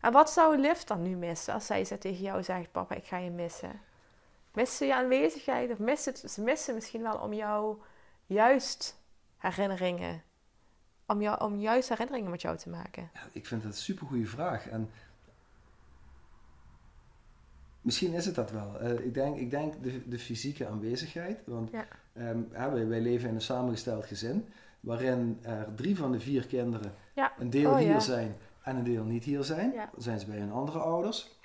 En 0.00 0.12
wat 0.12 0.30
zou 0.30 0.58
Liv 0.58 0.80
dan 0.82 1.02
nu 1.02 1.16
missen 1.16 1.54
als 1.54 1.66
zij 1.66 1.84
ze 1.84 1.98
tegen 1.98 2.22
jou 2.22 2.42
zegt, 2.42 2.72
papa, 2.72 2.94
ik 2.94 3.06
ga 3.06 3.16
je 3.16 3.30
missen? 3.30 3.80
Missen 4.52 4.76
ze 4.76 4.84
je 4.84 4.94
aanwezigheid? 4.94 5.70
Of 5.70 6.04
het, 6.04 6.22
ze 6.30 6.42
missen 6.42 6.74
misschien 6.74 7.02
wel 7.02 7.18
om 7.18 7.32
jou 7.32 7.76
juist 8.26 9.00
herinneringen, 9.36 10.22
om, 11.06 11.22
jou, 11.22 11.40
om 11.44 11.60
juist 11.60 11.88
herinneringen 11.88 12.30
met 12.30 12.42
jou 12.42 12.56
te 12.56 12.68
maken? 12.68 13.10
Ja, 13.14 13.20
ik 13.32 13.46
vind 13.46 13.62
dat 13.62 13.70
een 13.72 13.78
super 13.78 14.06
goede 14.06 14.26
vraag. 14.26 14.68
En 14.68 14.90
misschien 17.80 18.12
is 18.12 18.26
het 18.26 18.34
dat 18.34 18.50
wel. 18.50 18.78
Eh, 18.80 19.04
ik 19.04 19.14
denk, 19.14 19.36
ik 19.36 19.50
denk 19.50 19.82
de, 19.82 20.08
de 20.08 20.18
fysieke 20.18 20.66
aanwezigheid. 20.66 21.38
Want 21.44 21.70
Ja. 21.70 21.86
ehm, 22.12 22.72
wij, 22.72 22.86
wij 22.86 23.00
leven 23.00 23.28
in 23.28 23.34
een 23.34 23.40
samengesteld 23.40 24.06
gezin. 24.06 24.48
Waarin 24.80 25.38
er 25.42 25.74
drie 25.74 25.96
van 25.96 26.12
de 26.12 26.20
vier 26.20 26.46
kinderen 26.46 26.92
een 27.38 27.50
deel 27.50 27.70
Oh, 27.70 27.76
hier 27.76 28.00
zijn 28.00 28.36
en 28.62 28.76
een 28.76 28.84
deel 28.84 29.04
niet 29.04 29.24
hier 29.24 29.44
zijn. 29.44 29.72
Dan 29.74 30.02
zijn 30.02 30.20
ze 30.20 30.26
bij 30.26 30.38
hun 30.38 30.52
andere 30.52 30.78
ouders. 30.78 31.35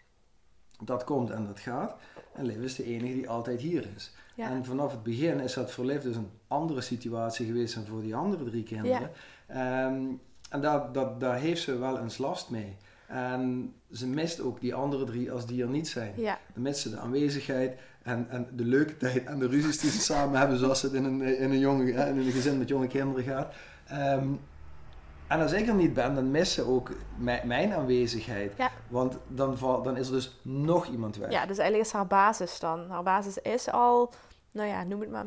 Dat 0.86 1.04
komt 1.04 1.30
en 1.30 1.46
dat 1.46 1.60
gaat. 1.60 1.96
En 2.34 2.46
Liv 2.46 2.58
is 2.58 2.76
de 2.76 2.84
enige 2.84 3.14
die 3.14 3.30
altijd 3.30 3.62
hier 3.62 3.88
is. 3.96 4.12
Ja. 4.36 4.50
En 4.50 4.66
vanaf 4.66 4.92
het 4.92 5.04
begin 5.04 5.40
is 5.40 5.54
dat 5.54 5.72
voor 5.72 5.86
Liv 5.86 6.02
dus 6.02 6.16
een 6.16 6.30
andere 6.48 6.82
situatie 6.82 7.46
geweest 7.46 7.76
dan 7.76 7.86
voor 7.86 8.02
die 8.02 8.16
andere 8.16 8.44
drie 8.44 8.64
kinderen. 8.64 9.12
Ehm, 9.48 10.04
en 10.50 10.62
daar, 10.62 10.92
dat, 10.92 11.20
daar 11.20 11.40
heeft 11.40 11.62
ze 11.62 11.78
wel 11.78 12.00
eens 12.00 12.18
last 12.18 12.50
mee. 12.50 12.76
En 13.08 13.74
ze 13.92 14.08
mist 14.08 14.42
ook 14.42 14.62
die 14.62 14.74
andere 14.74 15.06
drie 15.06 15.32
als 15.32 15.46
die 15.46 15.62
er 15.64 15.70
niet 15.70 15.88
zijn. 15.88 16.14
Ja, 16.16 16.40
Dan 16.54 16.64
mist 16.64 16.80
ze 16.80 16.90
de 16.90 16.98
aanwezigheid 16.98 17.80
en, 18.04 18.30
en 18.30 18.48
de 18.56 18.66
leuke 18.66 18.98
tijd 18.98 19.26
en 19.26 19.40
de 19.40 19.48
ruzies 19.48 19.80
die 19.80 19.90
ze 19.90 20.00
samen 20.00 20.40
hebben, 20.40 20.58
zoals 20.58 20.82
het 20.82 20.94
in 20.94 21.04
een, 21.04 21.22
in 21.22 21.52
een, 21.52 21.60
jonge, 21.60 21.92
in 21.92 22.18
een 22.18 22.32
gezin 22.32 22.58
met 22.58 22.68
jonge 22.68 22.88
kinderen 22.88 23.24
gaat. 23.24 23.54
Ehm, 23.88 24.28
en 25.32 25.42
als 25.42 25.52
ik 25.52 25.68
er 25.68 25.74
niet 25.74 25.94
ben, 25.94 26.16
dan 26.16 26.32
missen 26.32 26.64
ze 26.64 26.70
ook 26.70 26.92
mijn, 27.18 27.74
aanwezigheid. 27.74 28.54
Ja. 28.58 28.72
Want 28.88 29.18
dan, 29.28 29.58
dan 29.60 29.98
is 29.98 30.08
er 30.08 30.14
dus 30.14 30.40
nog 30.42 30.86
iemand 30.86 31.16
weg. 31.16 31.32
ja, 31.32 31.46
dus 31.46 31.58
eigenlijk 31.58 31.88
is 31.88 31.94
haar 31.94 32.08
basis 32.08 32.60
dan. 32.60 32.90
Haar 32.90 33.04
basis 33.04 33.38
is 33.38 33.70
al, 33.70 34.14
nou 34.52 34.68
ja, 34.68 34.84
noem 34.84 35.02
het 35.02 35.10
maar... 35.10 35.26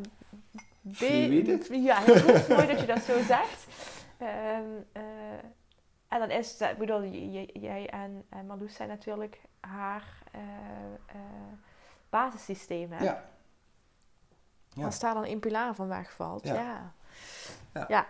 Fluïde? 0.91 1.81
Ja, 1.81 1.99
heel 2.05 2.15
goed. 2.15 2.47
Mooi 2.47 2.67
dat 2.67 2.79
je 2.79 2.85
dat 2.85 3.01
zo 3.01 3.21
zegt. 3.21 3.65
Ehm, 4.17 4.63
eh, 4.91 5.03
en 6.07 6.19
dan 6.19 6.29
is 6.29 6.51
het, 6.51 6.71
ik 6.71 6.77
bedoel, 6.77 7.03
jij 7.53 7.89
en, 7.89 8.25
en 8.29 8.45
Marloes 8.45 8.75
zijn 8.75 8.89
natuurlijk 8.89 9.41
haar 9.59 10.17
eh, 10.31 10.41
eh, 11.05 11.15
basissysteem. 12.09 12.91
Hè? 12.91 13.03
Ja. 13.03 13.23
Ja. 14.69 14.85
Als 14.85 14.99
daar 14.99 15.13
dan 15.13 15.25
een 15.25 15.39
pilaar 15.39 15.75
van 15.75 15.87
wegvalt, 15.87 16.47
Ja. 16.47 16.53
ja. 17.73 17.85
Ja. 17.87 18.07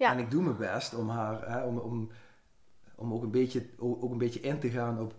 Ja. 0.00 0.12
En 0.12 0.18
ik 0.18 0.30
doe 0.30 0.42
mijn 0.42 0.56
best 0.56 0.94
om 0.94 1.08
haar, 1.08 1.50
hè, 1.52 1.62
om, 1.64 1.78
om, 1.78 2.10
om 2.94 3.12
ook, 3.12 3.22
een 3.22 3.30
beetje, 3.30 3.66
ook 3.78 4.10
een 4.10 4.18
beetje 4.18 4.40
in 4.40 4.58
te 4.58 4.68
gaan 4.70 5.00
op 5.00 5.14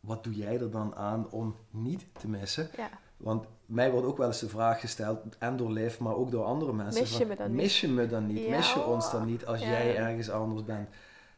wat 0.00 0.24
doe 0.24 0.34
jij 0.34 0.60
er 0.60 0.70
dan 0.70 0.94
aan 0.96 1.30
om 1.30 1.56
niet 1.70 2.04
te 2.20 2.28
missen. 2.28 2.68
ja. 2.76 2.88
Want 3.16 3.46
mij 3.66 3.90
wordt 3.90 4.06
ook 4.06 4.16
wel 4.16 4.26
eens 4.26 4.38
de 4.40 4.48
vraag 4.48 4.80
gesteld, 4.80 5.18
en 5.38 5.56
door 5.56 5.70
Liv, 5.72 5.98
maar 5.98 6.14
ook 6.14 6.30
door 6.30 6.44
andere 6.44 6.72
mensen. 6.72 7.00
Mis 7.00 7.18
je 7.18 7.26
me 7.26 7.36
dan 7.36 7.46
niet? 7.50 7.56
Mis 7.56 7.80
je 7.80 7.88
me 7.88 8.06
dan 8.06 8.26
niet? 8.26 8.44
Ja. 8.44 8.56
Mis 8.56 8.72
je 8.72 8.84
ons 8.84 9.10
dan 9.10 9.26
niet 9.26 9.46
als 9.46 9.60
jij 9.60 9.96
ergens 9.96 10.30
anders 10.30 10.64
bent? 10.64 10.88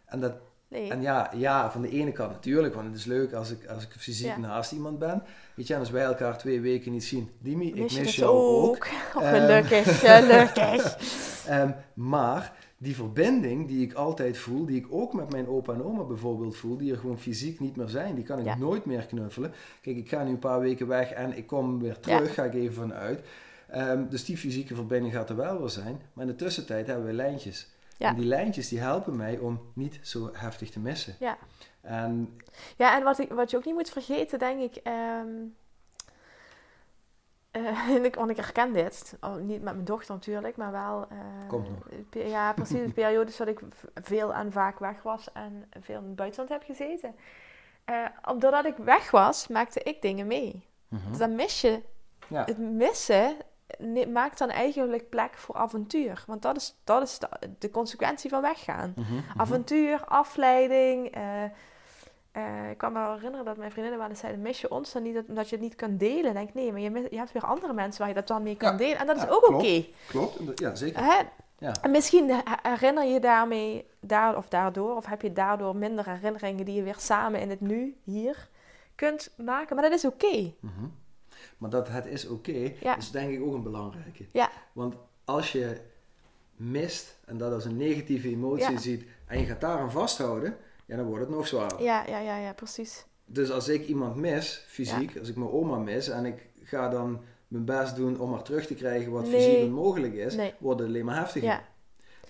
En, 0.04 0.20
dat, 0.20 0.32
Nee. 0.68 0.90
en 0.90 1.02
ja, 1.02 1.30
ja, 1.34 1.70
van 1.70 1.82
de 1.82 1.90
ene 1.90 2.12
kant 2.12 2.30
natuurlijk, 2.30 2.74
want 2.74 2.86
het 2.86 2.96
is 2.96 3.04
leuk 3.04 3.32
als 3.32 3.50
ik, 3.50 3.66
als 3.66 3.82
ik 3.82 3.92
fysiek 3.98 4.36
naast 4.36 4.72
iemand 4.72 4.98
ben. 4.98 5.22
Weet 5.54 5.66
je, 5.66 5.74
en 5.74 5.80
als 5.80 5.90
wij 5.90 6.04
elkaar 6.04 6.38
twee 6.38 6.60
weken 6.60 6.92
niet 6.92 7.04
zien, 7.04 7.30
Dimi, 7.38 7.66
ik 7.68 7.74
mis 7.74 7.92
je 7.94 7.98
mis 8.00 8.06
dat 8.06 8.14
jou 8.14 8.34
ook. 8.36 8.66
ook? 8.68 8.86
Oh, 9.14 9.22
Ehm. 9.22 9.34
gelukkig, 9.34 9.98
gelukkig. 10.00 10.96
Ehm, 11.46 11.70
maar 11.94 12.52
die 12.84 12.94
verbinding 12.94 13.68
die 13.68 13.82
ik 13.86 13.92
altijd 13.92 14.38
voel, 14.38 14.66
die 14.66 14.76
ik 14.76 14.86
ook 14.90 15.12
met 15.12 15.30
mijn 15.32 15.48
opa 15.48 15.72
en 15.72 15.82
oma 15.84 16.02
bijvoorbeeld 16.02 16.56
voel, 16.56 16.76
die 16.76 16.92
er 16.92 16.98
gewoon 16.98 17.18
fysiek 17.18 17.60
niet 17.60 17.76
meer 17.76 17.88
zijn, 17.88 18.14
die 18.14 18.24
kan 18.24 18.38
ik 18.38 18.44
Ja. 18.44 18.56
nooit 18.56 18.84
meer 18.84 19.06
knuffelen. 19.06 19.52
Kijk, 19.80 19.96
ik 19.96 20.08
ga 20.08 20.22
nu 20.24 20.30
een 20.30 20.38
paar 20.38 20.60
weken 20.60 20.86
weg 20.86 21.10
en 21.12 21.36
ik 21.36 21.46
kom 21.46 21.78
weer 21.80 22.00
terug, 22.00 22.34
ga 22.34 22.44
ik 22.44 22.54
even 22.54 22.74
vanuit. 22.74 23.20
Ehm, 23.68 24.08
dus 24.08 24.24
die 24.24 24.36
fysieke 24.36 24.74
verbinding 24.74 25.14
gaat 25.14 25.30
er 25.30 25.36
wel 25.36 25.58
weer 25.60 25.68
zijn. 25.68 26.00
Maar 26.12 26.24
in 26.24 26.30
de 26.30 26.36
tussentijd 26.36 26.86
hebben 26.86 27.06
we 27.06 27.12
lijntjes. 27.12 27.72
Ja. 27.96 28.08
En 28.08 28.14
die 28.14 28.24
lijntjes 28.24 28.68
die 28.68 28.80
helpen 28.80 29.16
mij 29.16 29.38
om 29.38 29.60
niet 29.72 29.98
zo 30.02 30.30
heftig 30.32 30.70
te 30.70 30.80
missen. 30.80 31.16
Ja. 31.20 31.38
En 31.80 32.36
Ja, 32.76 32.96
en 32.96 33.02
wat, 33.04 33.18
ik, 33.18 33.32
wat 33.32 33.50
je 33.50 33.56
ook 33.56 33.64
niet 33.64 33.74
moet 33.74 33.90
vergeten, 33.90 34.38
denk 34.38 34.60
ik. 34.60 34.76
ehm, 34.76 35.26
en 37.96 38.04
ik, 38.04 38.14
want 38.14 38.30
ik 38.30 38.36
herken 38.36 38.72
dit. 38.72 39.16
Oh, 39.20 39.34
niet 39.36 39.62
met 39.62 39.72
mijn 39.74 39.84
dochter 39.84 40.14
natuurlijk, 40.14 40.56
maar 40.56 40.72
wel. 40.72 41.06
eh, 41.10 41.48
Komt 41.48 41.68
nog. 41.70 41.78
Ja, 42.10 42.52
precies. 42.52 42.86
De 42.86 42.92
periodes 43.02 43.36
dat 43.36 43.48
ik 43.48 43.60
veel 43.94 44.34
en 44.34 44.52
vaak 44.52 44.78
weg 44.78 45.02
was 45.02 45.32
en 45.32 45.68
veel 45.80 45.98
in 46.00 46.06
het 46.06 46.16
buitenland 46.16 46.50
heb 46.50 46.62
gezeten. 46.62 47.14
Eh, 47.84 48.04
doordat 48.38 48.64
ik 48.64 48.76
weg 48.76 49.10
was, 49.10 49.48
maakte 49.48 49.82
ik 49.82 50.02
dingen 50.02 50.26
mee. 50.26 50.66
Dus 51.08 51.18
dan 51.18 51.34
mis 51.34 51.60
je. 51.60 51.82
ja, 52.28 52.44
Het 52.44 52.58
missen 52.58 53.36
maakt 54.12 54.38
dan 54.38 54.50
eigenlijk 54.50 55.08
plek 55.08 55.34
voor 55.34 55.54
avontuur. 55.54 56.24
Want 56.26 56.42
dat 56.42 56.56
is, 56.56 56.76
dat 56.84 57.02
is 57.02 57.18
de, 57.18 57.28
de 57.58 57.70
consequentie 57.70 58.30
van 58.30 58.40
weggaan. 58.42 58.92
Mhm, 58.96 59.14
mhm. 59.14 59.40
Avontuur, 59.40 60.04
afleiding. 60.04 61.16
Eh, 62.34 62.70
ik 62.70 62.78
kan 62.78 62.92
me 62.92 62.98
wel 62.98 63.14
herinneren 63.14 63.44
dat 63.44 63.56
mijn 63.56 63.70
vriendinnen 63.70 64.00
wel 64.00 64.08
eens 64.10 64.20
zeiden: 64.20 64.42
mis 64.42 64.60
je 64.60 64.70
ons 64.70 64.92
dan 64.92 65.02
niet 65.02 65.14
dat- 65.14 65.28
omdat 65.28 65.48
je 65.48 65.54
het 65.56 65.64
niet 65.64 65.74
kan 65.74 65.96
delen? 65.96 66.26
Ik 66.26 66.32
denk 66.34 66.54
nee, 66.54 66.72
maar 66.72 66.80
je, 66.80 66.90
mis- 66.90 67.10
je 67.10 67.16
hebt 67.16 67.32
weer 67.32 67.44
andere 67.44 67.72
mensen 67.72 67.98
waar 68.00 68.08
je 68.08 68.14
dat 68.14 68.26
dan 68.26 68.42
mee 68.42 68.56
kan 68.56 68.70
Ja, 68.72 68.76
delen. 68.76 68.98
En 68.98 69.06
dat 69.06 69.16
ja, 69.16 69.22
is 69.24 69.30
ook 69.30 69.48
oké. 69.48 69.84
Klopt, 70.08 70.46
dat- 70.46 70.58
ja 70.60 70.74
zeker. 70.74 71.04
Hè? 71.04 71.22
Ja. 71.58 71.72
En 71.82 71.90
misschien 71.90 72.30
he- 72.30 72.42
herinner 72.62 73.04
je 73.04 73.20
daarmee, 73.20 73.86
daar, 74.00 74.36
of 74.36 74.48
daardoor, 74.48 74.96
of 74.96 75.06
heb 75.06 75.22
je 75.22 75.32
daardoor 75.32 75.76
minder 75.76 76.08
herinneringen 76.10 76.64
die 76.64 76.74
je 76.74 76.82
weer 76.82 76.98
samen 76.98 77.40
in 77.40 77.50
het 77.50 77.60
nu, 77.60 77.96
hier, 78.04 78.48
kunt 78.94 79.30
maken. 79.36 79.74
Maar 79.76 79.84
dat 79.84 79.94
is 79.94 80.04
oké. 80.04 80.52
Mhm. 80.60 80.84
Maar 81.58 81.70
dat 81.70 81.88
het 81.88 82.06
is 82.06 82.28
oké, 82.28 82.72
Ja. 82.80 82.96
is 82.96 83.10
denk 83.10 83.30
ik 83.30 83.42
ook 83.42 83.54
een 83.54 83.62
belangrijke. 83.62 84.24
Ja. 84.32 84.50
Want 84.72 84.94
als 85.24 85.52
je 85.52 85.80
mist 86.56 87.18
en 87.24 87.36
dat 87.38 87.52
als 87.52 87.64
een 87.64 87.76
negatieve 87.76 88.28
emotie 88.28 88.78
ziet 88.78 89.04
en 89.26 89.38
je 89.40 89.46
gaat 89.46 89.60
daaraan 89.60 89.90
vasthouden, 89.90 90.56
ja, 90.86 90.96
dan 90.96 91.04
wordt 91.06 91.20
het 91.24 91.30
nog 91.34 91.46
zwaarder. 91.46 91.82
Ja, 91.82 92.04
ja, 92.06 92.18
ja, 92.18 92.36
ja, 92.38 92.52
precies. 92.52 93.06
Dus 93.26 93.50
als 93.50 93.68
ik 93.68 93.86
iemand 93.86 94.16
mis, 94.16 94.64
fysiek, 94.68 95.18
als 95.18 95.28
ik 95.28 95.36
mijn 95.36 95.50
oma 95.50 95.76
mis 95.78 96.08
en 96.08 96.24
ik 96.24 96.48
ga 96.62 96.88
dan 96.88 97.20
mijn 97.48 97.64
best 97.64 97.96
doen 97.96 98.20
om 98.20 98.32
haar 98.32 98.42
terug 98.42 98.66
te 98.66 98.74
krijgen 98.74 99.12
wat 99.12 99.22
Nee. 99.22 99.32
fysiek 99.32 99.64
onmogelijk 99.64 100.14
is, 100.14 100.34
Nee. 100.34 100.54
wordt 100.58 100.78
het 100.80 100.88
alleen 100.88 101.04
maar 101.04 101.16
heftiger. 101.18 101.48
Ja, 101.48 101.64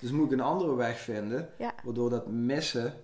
Dus 0.01 0.11
moet 0.11 0.27
ik 0.27 0.33
een 0.33 0.41
andere 0.41 0.75
weg 0.75 0.99
vinden, 0.99 1.49
Ja. 1.59 1.75
waardoor 1.85 2.11
dat 2.11 2.27
missen 2.27 2.95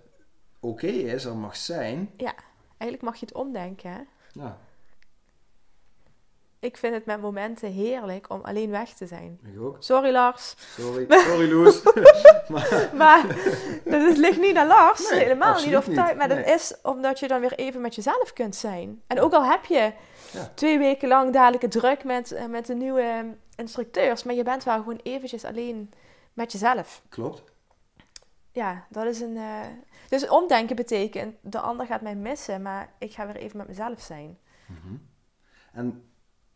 oké 0.59 0.87
is, 0.87 1.25
er 1.25 1.35
mag 1.35 1.55
zijn. 1.55 2.09
ja. 2.17 2.33
Eigenlijk 2.77 3.01
mag 3.11 3.19
je 3.19 3.25
het 3.25 3.35
omdenken, 3.35 3.91
hè. 3.91 3.99
Ja, 4.31 4.57
Ik 6.61 6.77
vind 6.77 6.93
het 6.93 7.05
met 7.05 7.21
momenten 7.21 7.71
heerlijk 7.71 8.29
om 8.29 8.41
alleen 8.43 8.69
weg 8.69 8.89
te 8.93 9.07
zijn. 9.07 9.39
ik 9.53 9.61
ook. 9.61 9.75
Sorry 9.79 10.11
Lars. 10.11 10.55
Sorry, 10.79 11.05
sorry 11.09 11.51
Loes. 11.53 11.81
maar, 12.49 12.89
Maar 12.95 13.25
het 13.85 14.17
ligt 14.17 14.39
niet 14.39 14.55
aan 14.55 14.67
Lars. 14.67 15.09
Nee, 15.09 15.19
helemaal 15.19 15.65
niet 15.65 15.75
overtuigd. 15.75 16.09
niet. 16.09 16.17
Maar 16.17 16.27
dat 16.27 16.45
Nee. 16.45 16.53
is 16.55 16.75
omdat 16.83 17.19
je 17.19 17.27
dan 17.27 17.39
weer 17.41 17.53
even 17.53 17.81
met 17.81 17.95
jezelf 17.95 18.33
kunt 18.33 18.55
zijn. 18.55 19.01
En 19.07 19.19
ook 19.19 19.33
al 19.33 19.43
heb 19.45 19.65
je 19.65 19.91
Ja. 20.31 20.51
twee 20.55 20.77
weken 20.77 21.07
lang 21.07 21.33
dadelijk 21.33 21.61
het 21.61 21.71
druk 21.71 22.03
met, 22.03 22.31
eh, 22.31 22.45
met 22.45 22.65
de 22.65 22.73
nieuwe 22.75 23.01
eh, 23.01 23.19
instructeurs. 23.55 24.23
Maar 24.23 24.35
je 24.35 24.43
bent 24.43 24.63
wel 24.63 24.75
gewoon 24.77 24.99
eventjes 25.03 25.43
alleen 25.45 25.91
met 26.33 26.51
jezelf. 26.51 27.01
klopt. 27.09 27.43
Ja, 28.51 28.85
dat 28.89 29.05
is 29.05 29.19
een... 29.19 29.37
eh, 29.37 29.43
Dus 30.09 30.27
omdenken 30.27 30.75
betekent, 30.75 31.35
de 31.41 31.59
ander 31.59 31.85
gaat 31.85 32.01
mij 32.01 32.15
missen. 32.15 32.61
Maar 32.61 32.89
ik 32.99 33.13
ga 33.13 33.25
weer 33.25 33.35
even 33.35 33.57
met 33.57 33.67
mezelf 33.67 34.01
zijn. 34.01 34.37
Mhm. 34.65 34.95
En 35.73 36.10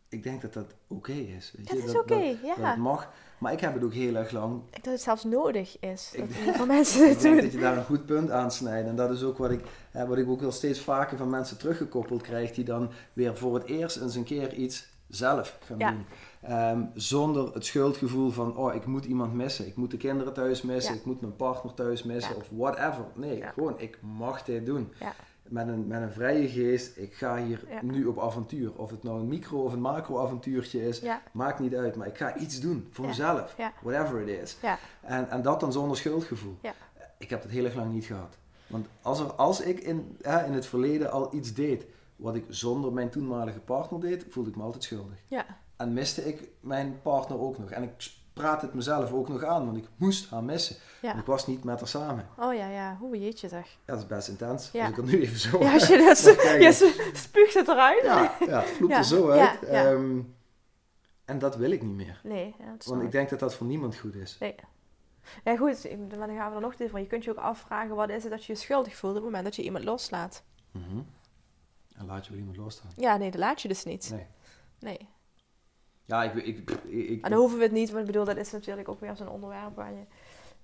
ik 0.08 0.22
denk 0.22 0.42
dat 0.42 0.52
dat 0.52 0.74
oké 0.86 1.12
is. 1.12 1.52
Weet 1.56 1.68
Dat 1.68 1.76
je? 1.76 1.82
is 1.84 1.92
dat, 1.92 2.02
oké, 2.02 2.14
dat, 2.18 2.42
dat 2.42 2.56
ja. 2.56 2.70
het 2.70 2.78
mag. 2.78 3.10
Maar 3.38 3.52
ik 3.52 3.60
heb 3.60 3.74
het 3.74 3.82
ook 3.84 3.92
heel 3.92 4.14
erg 4.14 4.30
lang 4.30 4.62
Ik 4.70 4.84
dat 4.84 4.92
het 4.92 5.02
zelfs 5.02 5.24
nodig 5.24 5.78
is. 5.80 6.10
Ik 6.12 6.20
Dat 6.20 6.28
denk- 6.44 6.56
veel 6.56 6.66
mensen 6.66 7.10
Ik 7.10 7.20
denk 7.20 7.34
doen. 7.34 7.42
dat 7.44 7.52
je 7.52 7.58
daar 7.58 7.76
een 7.76 7.84
goed 7.84 8.06
punt 8.06 8.30
aan 8.30 8.50
snijdt. 8.50 8.88
En 8.88 8.96
dat 8.96 9.10
is 9.10 9.22
ook 9.22 9.38
wat 9.38 9.50
ik, 9.50 9.64
hè, 9.90 10.06
wat 10.06 10.18
ik 10.18 10.28
ook 10.28 10.40
wel 10.40 10.52
steeds 10.52 10.80
vaker 10.80 11.16
van 11.16 11.30
mensen 11.30 11.58
teruggekoppeld 11.58 12.22
krijg, 12.22 12.52
die 12.52 12.64
dan 12.64 12.90
weer 13.12 13.36
voor 13.36 13.54
het 13.54 13.64
eerst 13.64 13.96
eens 13.96 14.14
een 14.14 14.24
keer 14.24 14.54
iets 14.54 14.86
zelf 15.08 15.58
gaan 15.64 15.78
Ja. 15.78 15.90
doen. 15.90 16.04
Ehm, 16.40 16.82
zonder 16.94 17.54
het 17.54 17.64
schuldgevoel 17.66 18.30
van, 18.30 18.56
oh, 18.56 18.74
ik 18.74 18.86
moet 18.86 19.04
iemand 19.04 19.32
missen. 19.34 19.66
Ik 19.66 19.76
moet 19.76 19.90
de 19.90 19.96
kinderen 19.96 20.32
thuis 20.32 20.62
missen. 20.62 20.92
Ja. 20.94 20.98
Ik 21.00 21.06
moet 21.06 21.20
mijn 21.20 21.36
partner 21.36 21.74
thuis 21.74 22.02
missen. 22.02 22.32
Ja. 22.34 22.40
Of 22.40 22.48
whatever. 22.50 23.04
Nee, 23.14 23.42
gewoon, 23.54 23.80
ik 23.80 23.98
mag 24.02 24.42
dit 24.44 24.66
doen. 24.66 24.92
Met 25.48 25.68
een, 25.68 25.86
met 25.86 26.02
een 26.02 26.12
vrije 26.12 26.48
geest, 26.48 26.96
ik 26.96 27.14
ga 27.14 27.36
hier 27.42 27.64
Ja. 27.68 27.78
nu 27.82 28.04
op 28.06 28.20
avontuur. 28.20 28.72
Of 28.76 28.90
het 28.90 29.02
nou 29.02 29.20
een 29.20 29.28
micro 29.28 29.62
of 29.64 29.72
een 29.72 29.80
macro 29.80 30.18
avontuurtje 30.24 30.88
is, 30.88 31.00
Ja, 31.00 31.22
maakt 31.32 31.58
niet 31.58 31.74
uit. 31.74 31.96
Maar 31.96 32.06
ik 32.06 32.16
ga 32.16 32.36
iets 32.36 32.60
doen 32.60 32.88
voor 32.90 33.04
Ja. 33.04 33.10
mezelf. 33.10 33.56
Whatever 33.82 34.20
it 34.28 34.42
is. 34.42 34.56
ja, 34.62 34.78
En, 35.02 35.30
en 35.30 35.42
dat 35.42 35.60
dan 35.60 35.72
zonder 35.72 35.96
schuldgevoel. 35.96 36.56
Ik 37.18 37.30
heb 37.30 37.42
dat 37.42 37.50
heel 37.50 37.64
erg 37.64 37.74
lang 37.74 37.92
niet 37.92 38.04
gehad. 38.04 38.36
Want 38.66 38.86
als, 39.02 39.20
er, 39.20 39.32
als 39.32 39.60
ik 39.60 39.80
in, 39.80 40.16
hè, 40.22 40.44
in 40.46 40.52
het 40.52 40.66
verleden 40.66 41.10
al 41.12 41.34
iets 41.34 41.54
deed 41.54 41.86
wat 42.16 42.34
ik 42.34 42.44
zonder 42.48 42.92
mijn 42.92 43.08
toenmalige 43.10 43.60
partner 43.60 44.00
deed, 44.00 44.26
voelde 44.28 44.50
ik 44.50 44.56
me 44.56 44.62
altijd 44.62 44.84
schuldig. 44.84 45.18
ja. 45.28 45.46
En 45.76 45.92
miste 45.92 46.28
ik 46.28 46.48
mijn 46.60 46.98
partner 47.02 47.40
ook 47.40 47.58
nog. 47.58 47.70
En 47.70 47.82
ik 47.82 47.90
praat 48.36 48.62
het 48.62 48.74
mezelf 48.74 49.12
ook 49.12 49.28
nog 49.28 49.44
aan, 49.44 49.64
want 49.64 49.76
ik 49.76 49.88
moest 49.96 50.30
haar 50.30 50.44
missen. 50.44 50.76
Ja. 51.00 51.08
Want 51.08 51.20
ik 51.20 51.26
was 51.26 51.46
niet 51.46 51.64
met 51.64 51.78
haar 51.78 51.88
samen. 51.88 52.28
Oh 52.38 52.54
ja, 52.54 52.68
ja. 52.68 52.96
Hoe 53.00 53.18
jeetje 53.18 53.48
zeg. 53.48 53.66
Ja, 53.66 53.78
dat 53.84 53.98
is 53.98 54.06
best 54.06 54.28
intens. 54.28 54.70
Ja. 54.72 54.80
Als 54.80 54.90
ik 54.90 54.96
er 54.96 55.04
nu 55.04 55.20
even 55.22 55.38
zo... 55.38 55.58
Ja, 55.58 55.72
als 55.72 55.86
je 55.86 55.96
dat 56.06 56.18
je 56.78 57.10
spuugt 57.14 57.54
het 57.54 57.68
eruit. 57.68 58.02
Ja, 58.02 58.36
ja, 58.46 58.60
het 58.60 58.68
vloept 58.68 58.94
er 58.94 59.04
zo 59.04 59.28
uit. 59.30 59.62
Ehm, 59.64 60.20
en 61.24 61.38
dat 61.38 61.56
wil 61.56 61.70
ik 61.70 61.82
niet 61.82 61.94
meer. 61.96 62.20
Nee, 62.22 62.54
Want 62.86 63.00
ik 63.00 63.06
ik. 63.06 63.12
denk 63.12 63.28
dat 63.28 63.38
dat 63.38 63.54
voor 63.54 63.66
niemand 63.66 63.96
goed 63.96 64.14
is. 64.14 64.38
Ja, 65.44 65.56
goed, 65.56 65.82
dan 66.10 66.36
gaan 66.36 66.50
we 66.50 66.56
er 66.56 66.60
nog 66.60 66.70
dieper. 66.76 66.90
van. 66.90 67.00
Je 67.00 67.06
kunt 67.06 67.24
je 67.24 67.30
ook 67.30 67.36
afvragen, 67.36 67.96
wat 67.96 68.08
is 68.08 68.22
het 68.22 68.32
dat 68.32 68.44
je 68.44 68.52
je 68.52 68.58
schuldig 68.58 68.96
voelt 68.96 69.12
op 69.16 69.22
het 69.22 69.24
moment 69.26 69.44
dat 69.44 69.56
je 69.56 69.62
iemand 69.62 69.84
loslaat? 69.84 70.42
Mhm. 70.70 70.98
En 71.96 72.06
laat 72.06 72.24
je 72.24 72.30
wel 72.30 72.40
iemand 72.40 72.56
losstaan. 72.56 72.90
Ja, 72.96 73.16
nee, 73.16 73.30
dat 73.30 73.40
laat 73.40 73.62
je 73.62 73.68
dus 73.68 73.84
niet. 73.84 74.10
Nee. 74.10 74.26
Nee. 74.78 75.08
Ja, 76.06 76.22
ik... 76.22 76.34
ik, 76.34 76.44
ik, 76.70 77.08
ik 77.08 77.24
En 77.24 77.30
dan 77.30 77.38
hoeven 77.38 77.58
we 77.58 77.64
het 77.64 77.72
niet, 77.72 77.88
want 77.90 78.00
ik 78.00 78.06
bedoel, 78.06 78.24
dat 78.24 78.36
is 78.36 78.52
natuurlijk 78.52 78.88
ook 78.88 79.00
weer 79.00 79.16
zo'n 79.16 79.28
onderwerp 79.28 79.76
waar 79.76 79.92
je 79.92 80.04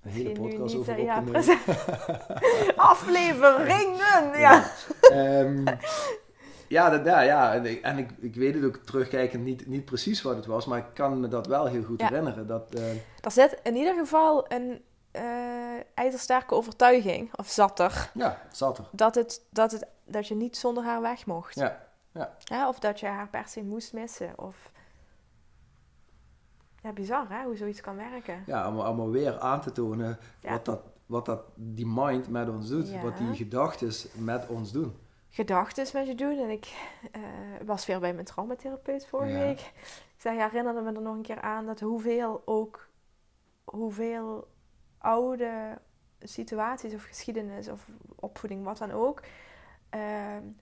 een 0.03 0.11
hele 0.11 0.33
podcast 0.41 0.75
over 0.75 1.01
ja, 1.03 1.21
precies. 1.21 1.57
Afleveringen! 2.77 4.39
Ja. 4.39 4.65
Ehm, 5.01 5.65
ja, 6.69 6.91
dat, 6.91 7.05
ja, 7.05 7.21
ja, 7.21 7.55
en, 7.55 7.67
ik, 7.67 7.81
en 7.83 7.99
ik, 7.99 8.11
ik 8.21 8.35
weet 8.35 8.55
het 8.55 8.65
ook 8.65 8.77
terugkijkend 8.77 9.45
niet, 9.45 9.67
niet 9.67 9.85
precies 9.85 10.23
wat 10.23 10.37
het 10.37 10.47
was, 10.47 10.67
maar 10.67 10.79
ik 10.79 10.85
kan 10.95 11.21
me 11.21 11.29
dat 11.29 11.47
wel 11.47 11.67
heel 11.67 11.83
goed 11.83 12.01
Ja. 12.01 12.07
herinneren. 12.09 12.47
Dat, 12.47 12.75
eh, 12.75 12.91
Er 13.21 13.31
zit 13.31 13.61
in 13.63 13.77
ieder 13.77 13.95
geval 13.95 14.45
een 14.53 14.83
eh 15.11 15.21
ijzersterke 15.95 16.55
overtuiging, 16.55 17.31
of 17.37 17.49
zat 17.49 17.79
er, 17.79 18.11
ja, 18.15 18.39
zat 18.53 18.79
er. 18.79 18.85
dat, 18.93 19.15
het, 19.15 19.41
dat, 19.51 19.73
het, 19.73 19.87
dat 20.05 20.29
je 20.29 20.35
niet 20.35 20.57
zonder 20.57 20.85
haar 20.85 21.01
weg 21.01 21.27
mocht. 21.27 21.55
Ja, 21.55 21.81
ja. 22.13 22.35
Ja, 22.39 22.69
of 22.69 22.79
dat 22.79 23.01
je 23.01 23.07
haar 23.07 23.29
per 23.29 23.45
se 23.47 23.63
moest 23.63 23.93
missen. 23.93 24.33
Of... 24.37 24.71
Ja, 26.83 26.93
bizar 26.93 27.27
hè, 27.29 27.45
hoe 27.45 27.57
zoiets 27.57 27.81
kan 27.81 27.97
werken. 27.97 28.43
Ja, 28.47 28.89
om, 28.89 29.11
weer 29.11 29.39
aan 29.39 29.61
te 29.61 29.73
tonen 29.73 30.19
Ja. 30.41 30.51
wat, 30.51 30.65
dat, 30.65 30.81
wat 31.07 31.27
dat 31.27 31.43
die 31.55 31.87
mind 31.87 32.29
met 32.29 32.49
ons 32.49 32.69
doet, 32.69 32.89
Ja. 32.91 33.03
wat 33.03 33.17
die 33.19 33.35
gedachten 33.35 33.93
met 34.25 34.47
ons 34.49 34.73
doen. 34.73 34.97
Gedachten 35.31 35.87
met 35.93 36.07
je 36.07 36.15
doen. 36.15 36.39
En 36.39 36.51
ik 36.51 36.75
eh, 37.13 37.21
was 37.65 37.87
weer 37.87 38.01
bij 38.01 38.13
mijn 38.15 38.25
traumatherapeut 38.27 39.07
vorige 39.07 39.33
Ja. 39.33 39.39
week. 39.39 39.61
Ik 40.15 40.15
zei, 40.29 40.39
herinnerde 40.39 40.81
me 40.81 40.93
er 40.93 41.03
nog 41.03 41.15
een 41.15 41.23
keer 41.23 41.41
aan 41.41 41.67
dat 41.67 41.81
hoeveel 41.81 42.43
ook, 42.45 42.89
hoeveel 43.65 44.49
oude 44.99 45.79
situaties 46.21 46.95
of 46.95 47.03
geschiedenis 47.05 47.69
of 47.69 47.87
opvoeding, 48.15 48.65
wat 48.65 48.79
dan 48.79 48.91
ook. 48.91 49.21
eh, 49.91 50.01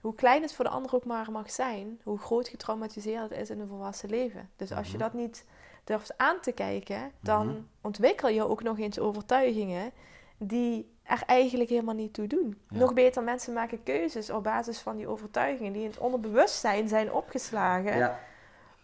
hoe 0.01 0.15
klein 0.15 0.41
het 0.41 0.53
voor 0.53 0.65
de 0.65 0.71
ander 0.71 0.95
ook 0.95 1.05
maar 1.05 1.31
mag 1.31 1.51
zijn, 1.51 1.99
hoe 2.03 2.17
groot 2.17 2.47
getraumatiseerd 2.47 3.29
het 3.29 3.39
is 3.39 3.49
in 3.49 3.59
een 3.59 3.67
volwassen 3.67 4.09
leven. 4.09 4.49
Dus 4.55 4.71
als 4.71 4.87
je 4.87 4.97
Mhm. 4.97 5.03
dat 5.03 5.13
niet 5.13 5.45
durft 5.83 6.17
aan 6.17 6.39
te 6.41 6.51
kijken, 6.51 7.11
dan 7.19 7.47
Mhm. 7.47 7.55
ontwikkel 7.81 8.29
je 8.29 8.47
ook 8.49 8.63
nog 8.63 8.79
eens 8.79 8.99
overtuigingen 8.99 9.91
die 10.37 10.95
er 11.03 11.23
eigenlijk 11.25 11.69
helemaal 11.69 11.95
niet 11.95 12.13
toe 12.13 12.27
doen. 12.27 12.57
Ja. 12.69 12.77
Nog 12.77 12.93
beter, 12.93 13.23
mensen 13.23 13.53
maken 13.53 13.83
keuzes 13.83 14.29
op 14.29 14.43
basis 14.43 14.79
van 14.79 14.95
die 14.97 15.07
overtuigingen 15.07 15.73
die 15.73 15.83
in 15.83 15.89
het 15.89 15.97
onderbewustzijn 15.99 16.87
zijn 16.87 17.11
opgeslagen, 17.11 17.97
Ja, 17.97 18.19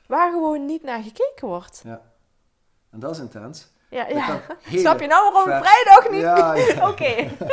waar 0.07 0.31
gewoon 0.31 0.65
niet 0.65 0.83
naar 0.83 1.01
gekeken 1.03 1.47
wordt. 1.47 1.81
ja. 1.85 2.01
En 2.91 2.99
dat 2.99 3.11
is 3.11 3.19
intens. 3.19 3.75
Ja, 3.89 4.03
Dat 4.03 4.13
ja. 4.17 4.41
Snap 4.79 4.99
je 4.99 5.07
nou 5.07 5.31
waarom 5.33 5.51
ver- 5.51 5.61
vrijdag 5.65 6.09
niet? 6.11 6.21
Ja, 6.21 6.53
ja. 6.55 6.87
Oké. 6.89 7.03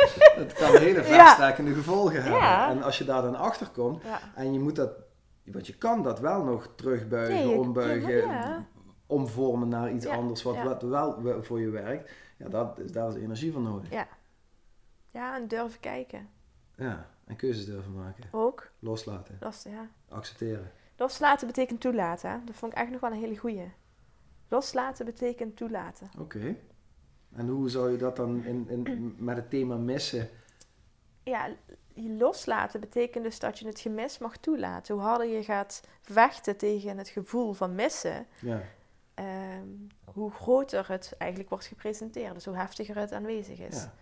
Het 0.41 0.53
kan 0.53 0.75
hele 0.77 1.03
verstrekkende 1.03 1.73
gevolgen 1.73 2.23
hebben. 2.23 2.77
En 2.77 2.83
als 2.83 2.97
je 2.97 3.03
daar 3.05 3.21
dan 3.21 3.35
achter 3.35 3.67
komt. 3.69 4.03
En 4.35 4.53
je 4.53 4.59
moet 4.59 4.75
dat, 4.75 4.91
want 5.45 5.67
je 5.67 5.77
kan 5.77 6.03
dat 6.03 6.19
wel 6.19 6.43
nog 6.43 6.69
terugbuigen, 6.75 7.57
ombuigen. 7.57 8.67
Omvormen 9.07 9.67
naar 9.67 9.91
iets 9.91 10.05
Ja, 10.05 10.15
anders 10.15 10.43
wat, 10.43 10.55
ja. 10.55 10.63
wat 10.63 10.81
wel 10.81 11.21
we- 11.21 11.43
voor 11.43 11.59
je 11.59 11.69
werkt. 11.69 12.11
Ja, 12.37 12.49
dat, 12.49 12.93
daar 12.93 13.09
is 13.09 13.15
energie 13.15 13.51
voor 13.51 13.61
nodig. 13.61 13.89
Ja. 13.91 14.07
Ja, 15.11 15.35
en 15.35 15.47
durven 15.47 15.79
kijken. 15.79 16.29
Ja, 16.75 17.09
en 17.25 17.35
keuzes 17.35 17.65
durven 17.65 17.93
maken. 17.93 18.23
Ook. 18.31 18.71
Loslaten, 18.79 19.37
is, 19.49 19.63
ja. 19.63 19.89
accepteren. 20.09 20.71
Loslaten 20.97 21.47
betekent 21.47 21.81
toelaten. 21.81 22.29
Hè? 22.29 22.37
Dat 22.45 22.55
vond 22.55 22.71
ik 22.71 22.77
eigenlijk 22.77 22.91
nog 22.91 23.11
wel 23.11 23.19
een 23.19 23.25
hele 23.27 23.39
goeie. 23.39 23.71
Loslaten 24.47 25.05
betekent 25.05 25.55
toelaten. 25.57 26.09
Oké. 26.19 26.55
En 27.35 27.47
hoe 27.47 27.69
zou 27.69 27.91
je 27.91 27.97
dat 27.97 28.15
dan 28.15 28.43
in, 28.43 28.69
in, 28.69 29.15
met 29.17 29.35
het 29.35 29.49
thema 29.49 29.75
missen? 29.75 30.29
Ja, 31.23 31.49
je 31.93 32.09
loslaten 32.09 32.79
betekent 32.79 33.23
dus 33.23 33.39
dat 33.39 33.59
je 33.59 33.67
het 33.67 33.79
gemis 33.79 34.17
mag 34.17 34.37
toelaten. 34.37 34.95
Hoe 34.95 35.03
harder 35.03 35.27
je 35.27 35.43
gaat 35.43 35.81
vechten 36.01 36.57
tegen 36.57 36.97
het 36.97 37.07
gevoel 37.09 37.53
van 37.53 37.75
missen, 37.75 38.25
Ja, 38.39 38.61
ehm, 39.15 39.67
hoe 40.03 40.31
groter 40.31 40.87
het 40.87 41.13
eigenlijk 41.17 41.49
wordt 41.49 41.65
gepresenteerd. 41.65 42.33
Dus 42.33 42.45
hoe 42.45 42.55
heftiger 42.57 42.95
het 42.97 43.11
aanwezig 43.11 43.59
is. 43.59 43.75
ja. 43.83 43.93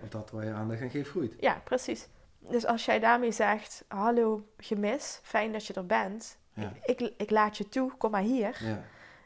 Want 0.00 0.12
dat 0.12 0.30
waar 0.30 0.44
je 0.44 0.52
aandacht 0.52 0.80
aan 0.82 0.90
geeft 0.90 1.10
groeit. 1.10 1.34
Ja, 1.40 1.60
precies. 1.64 2.08
Dus 2.38 2.66
als 2.66 2.84
jij 2.84 2.98
daarmee 2.98 3.32
zegt, 3.32 3.84
hallo 3.88 4.46
gemis, 4.56 5.20
fijn 5.22 5.52
dat 5.52 5.66
je 5.66 5.72
er 5.74 5.86
bent. 5.86 6.38
Ja, 6.54 6.72
Ik, 6.84 7.00
ik, 7.00 7.14
ik 7.16 7.30
laat 7.30 7.56
je 7.56 7.68
toe, 7.68 7.92
kom 7.96 8.10
maar 8.10 8.22
hier. 8.22 8.56
ja, 8.64 8.82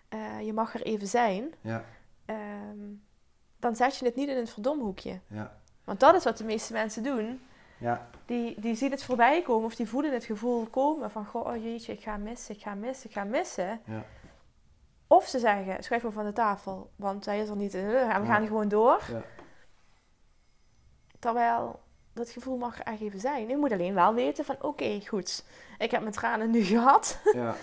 Eh, 0.09 0.41
je 0.47 0.53
mag 0.53 0.75
er 0.75 0.83
even 0.83 1.07
zijn. 1.07 1.55
ja, 1.61 1.85
Ehm, 2.25 2.79
dan 3.59 3.77
zet 3.77 3.97
je 3.97 4.05
het 4.05 4.15
niet 4.17 4.29
in 4.29 4.37
het 4.37 4.51
verdomhoekje. 4.51 5.21
ja. 5.27 5.57
Want 5.85 6.01
dat 6.01 6.15
is 6.15 6.25
wat 6.25 6.37
de 6.39 6.45
meeste 6.45 6.73
mensen 6.73 7.03
doen. 7.03 7.41
Ja, 7.79 8.09
Die, 8.27 8.61
die 8.61 8.75
zien 8.75 8.91
het 8.91 9.03
voorbij 9.05 9.43
komen 9.43 9.65
of 9.67 9.75
die 9.75 9.89
voelen 9.89 10.13
het 10.13 10.25
gevoel 10.25 10.67
komen 10.67 11.11
van... 11.11 11.27
Goh, 11.27 11.47
oh 11.47 11.63
jeetje, 11.63 11.93
ik 11.93 12.03
ga 12.03 12.17
missen, 12.17 12.55
ik 12.55 12.63
ga 12.63 12.75
missen, 12.75 13.09
ik 13.09 13.15
ga 13.17 13.25
missen. 13.25 13.81
ja, 13.85 14.05
Of 15.07 15.27
ze 15.29 15.38
zeggen, 15.38 15.83
schrijf 15.85 16.03
hem 16.03 16.12
van 16.12 16.25
de 16.25 16.33
tafel, 16.33 16.90
want 16.97 17.25
hij 17.25 17.40
is 17.40 17.49
er 17.49 17.57
niet. 17.57 17.75
eh, 17.75 17.83
en 18.14 18.21
we 18.21 18.27
Ja. 18.27 18.35
gaan 18.35 18.47
gewoon 18.47 18.69
door. 18.69 19.01
ja. 19.11 19.23
Terwijl 21.19 21.81
dat 22.12 22.31
gevoel 22.31 22.57
mag 22.57 22.79
er 22.79 22.85
echt 22.87 23.01
even 23.01 23.21
zijn. 23.21 23.49
Je 23.49 23.57
moet 23.57 23.73
alleen 23.73 23.95
wel 23.95 24.14
weten 24.14 24.45
van, 24.45 24.57
oké, 24.61 25.01
goed. 25.07 25.45
Ik 25.79 25.90
heb 25.90 26.01
mijn 26.01 26.12
tranen 26.12 26.51
nu 26.51 26.62
gehad. 26.75 27.21
ja. 27.33 27.55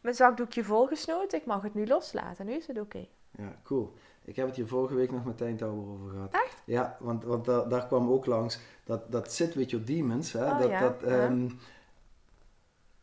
Mijn 0.00 0.14
zakdoekje 0.14 0.64
volgesnoten. 0.64 1.38
Ik 1.38 1.46
mag 1.46 1.62
het 1.62 1.74
nu 1.74 1.86
loslaten. 1.86 2.46
Nu 2.46 2.52
is 2.52 2.66
het 2.66 2.80
oké. 2.80 3.06
Ja, 3.30 3.52
cool. 3.64 3.94
Ik 4.24 4.36
heb 4.36 4.46
het 4.46 4.56
hier 4.56 4.66
vorige 4.66 4.94
week 4.94 5.10
nog 5.10 5.24
met 5.24 5.36
Tijn 5.36 5.62
over 5.64 6.10
gehad. 6.10 6.32
Echt? 6.32 6.62
Ja, 6.64 6.96
want, 7.00 7.24
want 7.24 7.44
daar, 7.44 7.68
daar 7.68 7.86
kwam 7.86 8.10
ook 8.10 8.26
langs 8.26 8.58
dat, 8.84 9.12
dat 9.12 9.32
zit 9.32 9.54
with 9.54 9.70
your 9.70 9.86
demons. 9.86 10.32
Hè? 10.32 10.44
Oh, 10.50 10.58
dat, 10.58 10.68
ja, 10.68 10.80
dat, 10.80 11.02
ehm, 11.02 11.48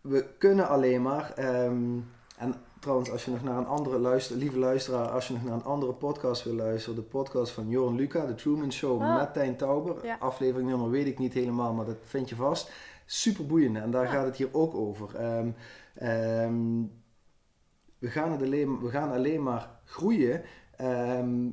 We 0.01 0.33
kunnen 0.37 0.67
alleen 0.67 1.01
maar, 1.01 1.33
ehm, 1.33 1.99
en 2.37 2.53
trouwens 2.79 3.11
als 3.11 3.25
je 3.25 3.31
nog 3.31 3.43
naar 3.43 3.57
een 3.57 3.65
andere 3.65 3.99
luister, 3.99 4.35
lieve 4.37 4.59
luisteraar, 4.59 5.07
als 5.07 5.27
je 5.27 5.33
nog 5.33 5.43
naar 5.43 5.53
een 5.53 5.63
andere 5.63 5.93
podcast 5.93 6.43
wil 6.43 6.53
luisteren, 6.53 6.95
de 6.95 7.01
podcast 7.01 7.51
van 7.51 7.69
Joran 7.69 7.95
Luca, 7.95 8.25
The 8.25 8.35
Truman 8.35 8.71
Show 8.71 9.01
Ah. 9.01 9.15
met 9.17 9.33
Tijn 9.33 9.55
Tauber. 9.55 10.05
Ja. 10.05 10.17
Aflevering 10.19 10.69
nummer 10.69 10.89
weet 10.89 11.07
ik 11.07 11.19
niet 11.19 11.33
helemaal, 11.33 11.73
maar 11.73 11.85
dat 11.85 11.97
vind 12.03 12.29
je 12.29 12.35
vast. 12.35 12.71
Super 13.05 13.45
boeiend 13.45 13.77
en 13.77 13.91
daar 13.91 14.03
Ja. 14.03 14.09
gaat 14.09 14.25
het 14.25 14.35
hier 14.35 14.49
ook 14.51 14.75
over. 14.75 15.15
Ehm, 15.15 15.49
ehm, 15.95 16.81
we, 17.99 18.07
gaan 18.09 18.31
het 18.31 18.41
alleen, 18.41 18.79
we 18.79 18.89
gaan 18.89 19.11
alleen 19.11 19.43
maar 19.43 19.69
groeien 19.85 20.41
ehm, 20.75 21.49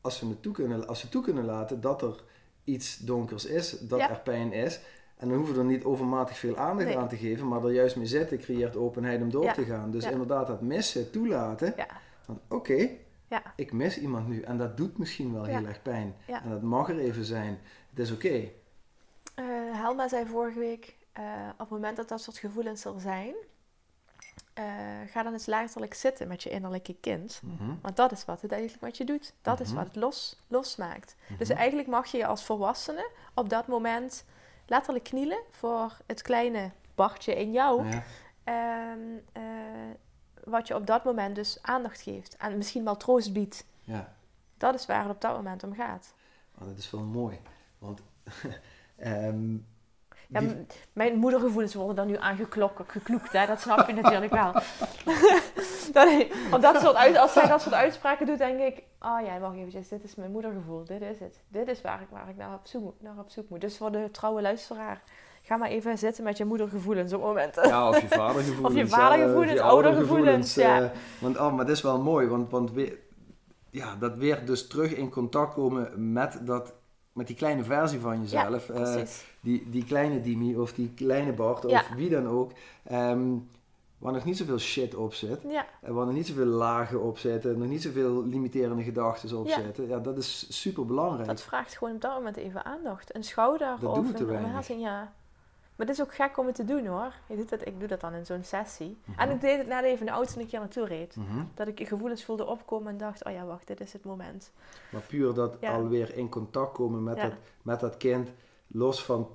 als, 0.00 0.20
we 0.20 0.26
het 0.26 0.42
toe 0.42 0.52
kunnen, 0.52 0.86
als 0.88 1.02
we 1.02 1.08
toe 1.08 1.22
kunnen 1.22 1.44
laten 1.44 1.80
dat 1.80 2.02
er 2.02 2.22
iets 2.64 2.96
donkers 2.98 3.44
is, 3.44 3.70
dat 3.70 3.98
Ja. 3.98 4.10
er 4.10 4.20
pijn 4.20 4.52
is. 4.52 4.80
En 5.24 5.30
dan 5.30 5.38
hoeven 5.38 5.54
we 5.56 5.60
er 5.60 5.66
niet 5.66 5.84
overmatig 5.84 6.38
veel 6.38 6.56
aandacht 6.56 6.88
Nee. 6.88 6.98
aan 6.98 7.08
te 7.08 7.16
geven, 7.16 7.48
maar 7.48 7.64
er 7.64 7.72
juist 7.72 7.96
mee 7.96 8.06
zitten 8.06 8.38
creëert 8.38 8.76
openheid 8.76 9.22
om 9.22 9.30
door 9.30 9.44
Ja. 9.44 9.52
te 9.52 9.64
gaan. 9.64 9.90
Dus 9.90 10.04
Ja. 10.04 10.10
inderdaad 10.10 10.46
dat 10.46 10.60
missen 10.60 11.10
toelaten. 11.10 11.72
Ja. 11.76 11.86
Van 12.20 12.40
oké, 12.48 12.88
Ja. 13.28 13.42
ik 13.56 13.72
mis 13.72 13.98
iemand 13.98 14.28
nu 14.28 14.40
en 14.42 14.58
dat 14.58 14.76
doet 14.76 14.98
misschien 14.98 15.32
wel 15.32 15.44
heel 15.44 15.66
erg 15.66 15.82
pijn. 15.82 16.14
En 16.26 16.50
dat 16.50 16.62
mag 16.62 16.88
er 16.88 16.98
even 16.98 17.24
zijn. 17.24 17.58
Het 17.90 17.98
is 17.98 18.12
oké. 18.12 18.28
Eh, 19.34 19.44
Helma 19.72 20.08
zei 20.08 20.26
vorige 20.26 20.58
week, 20.58 20.96
eh, 21.12 21.22
op 21.52 21.58
het 21.58 21.68
moment 21.70 21.96
dat 21.96 22.08
dat 22.08 22.20
soort 22.22 22.38
gevoelens 22.38 22.84
er 22.84 23.00
zijn, 23.00 23.34
eh, 24.54 24.64
ga 25.10 25.22
dan 25.22 25.32
eens 25.32 25.46
letterlijk 25.46 25.94
zitten 25.94 26.28
met 26.28 26.42
je 26.42 26.50
innerlijke 26.50 26.96
kind. 27.00 27.40
Mhm. 27.44 27.70
Want 27.82 27.96
dat 27.96 28.12
is 28.12 28.24
wat 28.24 28.40
het 28.42 28.52
eigenlijk 28.52 28.82
wat 28.82 28.96
je 28.96 29.04
doet. 29.04 29.32
Dat 29.42 29.60
is 29.60 29.68
Mhm. 29.68 29.76
wat 29.76 29.86
het 29.86 29.96
los, 29.96 30.42
losmaakt. 30.48 31.16
Dus 31.38 31.48
Mhm. 31.48 31.58
eigenlijk 31.58 31.88
mag 31.88 32.06
je 32.06 32.16
je 32.18 32.26
als 32.26 32.44
volwassene 32.44 33.10
op 33.34 33.48
dat 33.48 33.66
moment 33.66 34.24
letterlijk 34.66 35.04
knielen 35.04 35.38
voor 35.50 35.96
het 36.06 36.22
kleine 36.22 36.70
Bartje 36.94 37.34
in 37.34 37.52
jou. 37.52 37.88
Ja. 37.88 38.02
ehm, 38.44 38.98
eh, 39.32 39.42
wat 40.44 40.68
je 40.68 40.74
op 40.74 40.86
dat 40.86 41.04
moment 41.04 41.34
dus 41.34 41.58
aandacht 41.62 42.00
geeft. 42.00 42.36
En 42.36 42.56
misschien 42.56 42.84
wel 42.84 42.96
troost 42.96 43.32
biedt. 43.32 43.64
ja. 43.80 44.12
Dat 44.56 44.74
is 44.74 44.86
waar 44.86 45.02
het 45.02 45.14
op 45.14 45.20
dat 45.20 45.36
moment 45.36 45.62
om 45.64 45.74
gaat. 45.74 46.14
Oh, 46.58 46.66
dat 46.66 46.78
is 46.78 46.90
wel 46.90 47.02
mooi. 47.02 47.40
Want 47.78 48.02
ehm, 48.96 49.56
Ja, 50.28 50.40
die- 50.40 50.66
mijn 50.92 51.16
moedergevoelens 51.16 51.74
worden 51.74 51.96
dan 51.96 52.06
nu 52.06 52.16
aangeklokt, 52.18 52.92
gekloekt, 52.92 53.32
hè? 53.32 53.46
dat 53.46 53.60
snap 53.60 53.86
je 53.86 53.92
natuurlijk 53.94 54.32
wel. 54.32 54.52
dat, 55.92 56.26
want 56.50 56.62
dat 56.62 56.80
soort 56.80 56.94
uit, 56.94 57.16
als 57.16 57.32
zij 57.32 57.48
dat 57.48 57.62
soort 57.62 57.74
uitspraken 57.74 58.26
doet, 58.26 58.38
denk 58.38 58.60
ik, 58.60 58.82
oh 59.00 59.18
ja, 59.26 59.38
wacht 59.38 59.56
eventjes, 59.56 59.88
dit 59.88 60.04
is 60.04 60.14
mijn 60.14 60.30
moedergevoel, 60.30 60.84
dit 60.84 61.00
is 61.02 61.18
het. 61.18 61.40
Dit 61.48 61.68
is 61.68 61.80
waar 61.80 62.00
ik, 62.00 62.06
waar 62.10 62.28
ik 62.28 62.36
naar, 62.36 62.54
op 62.54 62.60
zoek, 62.66 62.82
moet- 62.82 63.02
naar 63.02 63.18
op 63.18 63.30
zoek 63.30 63.48
moet. 63.48 63.60
Dus 63.60 63.76
voor 63.76 63.92
de 63.92 64.08
trouwe 64.12 64.42
luisteraar, 64.42 65.02
ga 65.42 65.56
maar 65.56 65.68
even 65.68 65.98
zitten 65.98 66.24
met 66.24 66.36
je 66.36 66.44
moedergevoelens 66.44 67.12
op 67.12 67.20
momenten. 67.22 67.68
Ja, 67.68 67.88
of 67.88 68.00
je 68.00 68.08
vadergevoelens. 68.08 68.66
Of 68.74 68.74
je 68.74 68.86
vadergevoelens, 68.88 69.52
je 69.52 69.62
oudergevoelens, 69.62 70.54
ja. 70.54 70.82
eh, 70.82 70.90
want, 71.20 71.38
oh, 71.38 71.54
maar 71.54 71.66
dat 71.66 71.76
is 71.76 71.82
wel 71.82 72.02
mooi, 72.02 72.26
want, 72.26 72.50
want 72.50 72.72
weer, 72.72 72.98
ja, 73.70 73.96
dat 73.96 74.14
weer 74.16 74.46
dus 74.46 74.66
terug 74.66 74.94
in 74.94 75.10
contact 75.10 75.54
komen 75.54 76.12
met, 76.12 76.38
dat, 76.46 76.72
met 77.12 77.26
die 77.26 77.36
kleine 77.36 77.62
versie 77.64 78.00
van 78.00 78.20
jezelf. 78.20 78.68
eh, 78.68 78.76
Precies. 78.76 79.32
Die, 79.44 79.70
die 79.70 79.84
kleine 79.84 80.20
Dimi 80.20 80.56
of 80.56 80.72
die 80.72 80.90
kleine 80.94 81.32
Bart 81.32 81.64
of 81.64 81.70
Ja. 81.70 81.82
wie 81.96 82.10
dan 82.10 82.26
ook. 82.28 82.52
ehm, 82.84 83.32
waar 83.98 84.12
nog 84.12 84.24
niet 84.24 84.36
zoveel 84.36 84.58
shit 84.58 84.94
op 84.94 85.14
zit. 85.14 85.40
Ja, 85.48 85.66
En 85.80 85.94
waar 85.94 86.06
nog 86.06 86.14
niet 86.14 86.26
zoveel 86.26 86.44
lagen 86.46 87.00
op 87.02 87.18
zitten. 87.18 87.58
Nog 87.58 87.68
niet 87.68 87.82
zoveel 87.82 88.24
limiterende 88.26 88.82
gedachten 88.82 89.38
op 89.38 89.46
Ja. 89.46 89.60
zitten. 89.60 89.88
Ja, 89.88 89.98
dat 89.98 90.16
is 90.18 90.60
super 90.62 90.86
belangrijk. 90.86 91.26
dat 91.28 91.42
vraagt 91.42 91.76
gewoon 91.76 91.94
op 91.94 92.00
dat 92.00 92.14
moment 92.14 92.36
even 92.36 92.64
aandacht. 92.64 93.14
Een 93.14 93.24
schouder 93.24 93.76
Dat 93.80 93.90
of 93.98 94.14
een 94.20 94.28
omhelzing, 94.30 94.80
ja. 94.80 95.12
Maar 95.76 95.86
het 95.86 95.96
is 95.98 96.02
ook 96.04 96.14
gek 96.14 96.38
om 96.38 96.46
het 96.46 96.54
te 96.54 96.64
doen 96.64 96.86
hoor. 96.86 97.12
Je 97.28 97.36
doet 97.36 97.48
dat, 97.48 97.66
ik 97.66 97.78
doe 97.78 97.88
dat 97.88 98.00
dan 98.00 98.12
in 98.14 98.26
zo'n 98.26 98.44
sessie. 98.44 98.96
Mhm. 99.04 99.20
En 99.20 99.30
ik 99.30 99.40
deed 99.40 99.58
het 99.58 99.66
net 99.66 99.84
even 99.84 100.06
de 100.06 100.12
auto 100.12 100.32
toen 100.32 100.42
ik 100.42 100.50
hier 100.50 100.60
naartoe 100.60 100.86
reed. 100.86 101.16
Mhm. 101.16 101.44
Dat 101.54 101.68
ik 101.68 101.88
gevoelens 101.88 102.24
voelde 102.24 102.46
opkomen 102.46 102.92
en 102.92 102.98
dacht, 102.98 103.24
oh 103.24 103.32
ja, 103.32 103.44
wacht, 103.44 103.66
dit 103.66 103.80
is 103.80 103.92
het 103.92 104.04
moment. 104.04 104.52
Maar 104.90 105.00
puur 105.00 105.34
dat 105.34 105.56
Ja. 105.60 105.74
alweer 105.74 106.16
in 106.16 106.28
contact 106.28 106.72
komen 106.72 107.02
met, 107.02 107.16
dat, 107.16 107.32
met 107.62 107.80
dat 107.80 107.96
kind, 107.96 108.28
los 108.66 109.04
van 109.04 109.28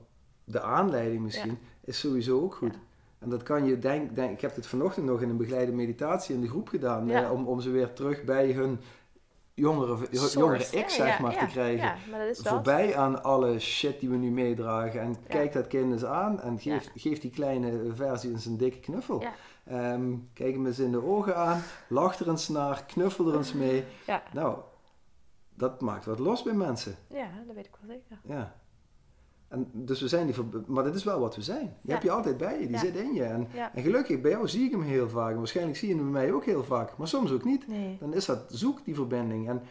de 0.44 0.62
aanleiding 0.62 1.22
misschien, 1.22 1.60
is 1.84 2.00
sowieso 2.00 2.42
ook 2.42 2.56
goed. 2.56 2.74
Ja. 2.74 2.80
En 3.20 3.30
dat 3.30 3.44
kan 3.44 3.66
je, 3.66 3.80
denk, 3.80 4.16
denk, 4.16 4.32
ik 4.32 4.42
heb 4.42 4.56
dit 4.56 4.68
vanochtend 4.68 5.06
nog 5.06 5.22
in 5.22 5.30
een 5.30 5.38
begeleide 5.38 5.72
meditatie 5.72 6.36
in 6.36 6.42
de 6.42 6.48
groep 6.48 6.68
gedaan, 6.68 7.08
Ja. 7.08 7.22
hè, 7.22 7.30
om, 7.30 7.48
om 7.48 7.60
ze 7.62 7.70
weer 7.70 7.94
terug 7.94 8.24
bij 8.24 8.52
hun 8.52 8.80
jongere, 9.54 9.98
Source, 10.12 10.40
jongere 10.40 10.64
ik, 10.72 10.90
zeg 10.90 11.20
maar, 11.20 11.38
te 11.38 11.46
krijgen. 11.46 11.86
Ja, 11.86 11.96
maar 12.12 12.20
dat 12.20 12.30
is 12.30 12.38
dat. 12.38 12.54
Voorbij 12.54 12.96
aan 12.96 13.24
alle 13.24 13.60
shit 13.60 14.00
die 14.00 14.10
we 14.10 14.16
nu 14.16 14.32
meedragen. 14.32 15.02
En 15.02 15.16
kijk 15.28 15.54
dat 15.54 15.68
kind 15.68 15.92
eens 15.92 16.06
aan 16.06 16.42
en 16.42 16.60
geef, 16.60 16.90
geef 16.96 17.20
die 17.20 17.32
kleine 17.32 17.94
versie 17.94 18.32
eens 18.32 18.46
een 18.46 18.58
dikke 18.58 18.80
knuffel. 18.80 19.24
Ehm, 19.66 20.14
kijk 20.34 20.54
hem 20.54 20.66
eens 20.66 20.80
in 20.80 20.92
de 20.92 21.04
ogen 21.04 21.36
aan, 21.38 21.62
lach 21.88 22.20
er 22.20 22.30
eens 22.30 22.48
naar, 22.48 22.84
knuffel 22.86 23.28
er 23.30 23.36
eens 23.38 23.54
mee. 23.54 23.84
Nou, 24.34 24.58
dat 25.56 25.82
maakt 25.82 26.06
wat 26.06 26.20
los 26.20 26.44
bij 26.44 26.54
mensen. 26.54 26.96
ja, 27.10 27.28
dat 27.48 27.56
weet 27.56 27.66
ik 27.66 27.76
wel 27.82 27.96
zeker. 27.96 28.20
Ja. 28.36 28.56
En 29.50 29.70
dus 29.74 30.02
we 30.02 30.08
zijn 30.08 30.28
die 30.28 30.36
maar 30.68 30.84
dit 30.84 30.96
is 30.96 31.04
wel 31.04 31.20
wat 31.20 31.36
we 31.36 31.42
zijn. 31.42 31.60
Die 31.66 31.70
Ja. 31.82 31.94
heb 31.94 32.04
je 32.04 32.12
altijd 32.12 32.38
bij 32.38 32.54
je, 32.60 32.66
die 32.68 32.70
Ja. 32.76 32.78
zit 32.80 32.96
in 32.96 33.14
je. 33.14 33.24
En, 33.24 33.48
Ja. 33.54 33.74
en 33.74 33.82
gelukkig, 33.84 34.22
bij 34.22 34.32
jou 34.32 34.48
zie 34.48 34.66
ik 34.66 34.72
hem 34.72 34.82
heel 34.82 35.10
vaak. 35.10 35.32
En 35.32 35.38
waarschijnlijk 35.38 35.78
zie 35.78 35.90
je 35.90 35.96
hem 35.96 36.04
bij 36.04 36.22
mij 36.22 36.32
ook 36.34 36.46
heel 36.46 36.64
vaak, 36.64 36.98
maar 36.98 37.08
soms 37.08 37.32
ook 37.32 37.44
niet. 37.44 37.68
Nee. 37.68 37.98
Dan 38.00 38.14
is 38.14 38.26
dat 38.26 38.44
zoek 38.48 38.86
die 38.86 38.96
verbinding. 38.96 39.50
En 39.50 39.62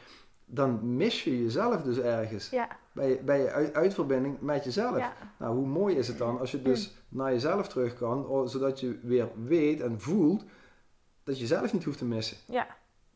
dan 0.46 0.96
mis 0.96 1.24
je 1.24 1.42
jezelf 1.42 1.82
dus 1.82 1.98
ergens. 1.98 2.50
Ja, 2.50 2.68
Bij, 2.92 3.20
bij 3.24 3.40
je 3.40 3.50
uit, 3.50 3.74
uitverbinding 3.74 4.40
met 4.40 4.64
jezelf. 4.64 4.98
ja, 4.98 5.12
Nou, 5.38 5.56
hoe 5.56 5.66
mooi 5.66 5.96
is 5.96 6.08
het 6.08 6.18
dan 6.18 6.38
als 6.40 6.50
je 6.50 6.62
dus 6.62 6.96
naar 7.08 7.32
jezelf 7.32 7.68
terug 7.68 7.94
kan, 7.94 8.48
zodat 8.48 8.80
je 8.80 8.98
weer 9.02 9.28
weet 9.44 9.80
en 9.80 10.00
voelt 10.00 10.44
dat 11.24 11.38
je 11.38 11.46
zelf 11.46 11.72
niet 11.72 11.84
hoeft 11.84 11.98
te 11.98 12.04
missen. 12.04 12.36
ja, 12.46 12.66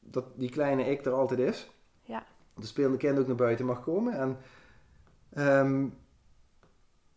Dat 0.01 0.25
die 0.37 0.51
kleine 0.51 0.85
ik 0.85 1.05
er 1.05 1.13
altijd 1.13 1.41
is. 1.41 1.71
ja. 2.05 2.25
de 2.55 2.67
spelende 2.67 2.97
kind 2.97 3.19
ook 3.19 3.27
naar 3.27 3.37
buiten 3.37 3.67
mag 3.67 3.83
komen. 3.85 4.13
En, 4.19 4.37
ehm, 5.33 5.87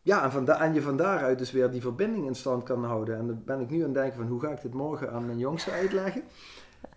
ja, 0.06 0.24
en, 0.24 0.32
van 0.32 0.46
da- 0.46 0.60
en 0.62 0.74
je 0.74 0.82
van 0.82 0.98
daaruit 0.98 1.38
dus 1.38 1.52
weer 1.52 1.72
die 1.72 1.82
verbinding 1.82 2.26
in 2.26 2.36
stand 2.36 2.64
kan 2.64 2.84
houden. 2.86 3.18
En 3.18 3.28
dan 3.28 3.42
ben 3.46 3.60
ik 3.60 3.70
nu 3.70 3.78
aan 3.78 3.84
het 3.84 3.94
denken 3.94 4.16
van 4.18 4.28
hoe 4.28 4.40
ga 4.40 4.50
ik 4.50 4.62
dit 4.62 4.74
morgen 4.74 5.12
aan 5.12 5.26
mijn 5.26 5.38
jongste 5.38 5.72
uitleggen. 5.72 6.24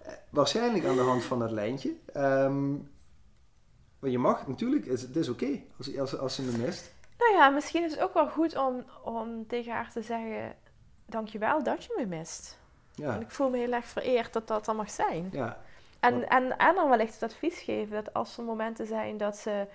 Eh, 0.03 0.13
waarschijnlijk 0.31 0.85
aan 0.85 0.95
de 0.97 1.01
hand 1.03 1.25
van 1.25 1.39
dat 1.39 1.51
lijntje. 1.51 1.95
Ehm, 2.13 2.71
maar 3.99 4.11
je 4.11 4.19
mag 4.19 4.47
natuurlijk, 4.47 4.87
is, 4.87 5.03
het 5.03 5.17
is 5.17 5.29
oké 5.29 5.61
als, 5.79 5.99
als, 5.99 6.19
als 6.19 6.35
ze 6.35 6.43
me 6.43 6.57
mist. 6.59 6.95
Nou 7.19 7.33
ja, 7.33 7.49
misschien 7.49 7.85
is 7.85 7.91
het 7.91 8.01
ook 8.01 8.15
wel 8.15 8.29
goed 8.29 8.57
om, 8.57 8.85
om 9.05 9.47
tegen 9.47 9.73
haar 9.73 9.91
te 9.93 10.03
zeggen... 10.03 10.55
Dankjewel 11.07 11.63
dat 11.63 11.85
je 11.85 11.95
me 11.97 12.07
mist. 12.07 12.59
Ja, 12.95 13.15
En 13.15 13.21
ik 13.21 13.31
voel 13.31 13.51
me 13.51 13.57
heel 13.59 13.73
erg 13.73 13.85
vereerd 13.87 14.33
dat 14.33 14.47
dat 14.47 14.65
dan 14.65 14.77
mag 14.77 14.91
zijn. 14.91 15.29
ja, 15.33 15.61
En, 16.01 16.29
en, 16.29 16.59
en 16.59 16.75
dan 16.75 16.89
wellicht 16.89 17.13
het 17.21 17.23
advies 17.23 17.59
geven 17.61 17.95
dat 17.95 18.15
als 18.15 18.39
er 18.39 18.45
momenten 18.45 18.87
zijn 18.87 19.17
dat 19.17 19.37
ze 19.37 19.67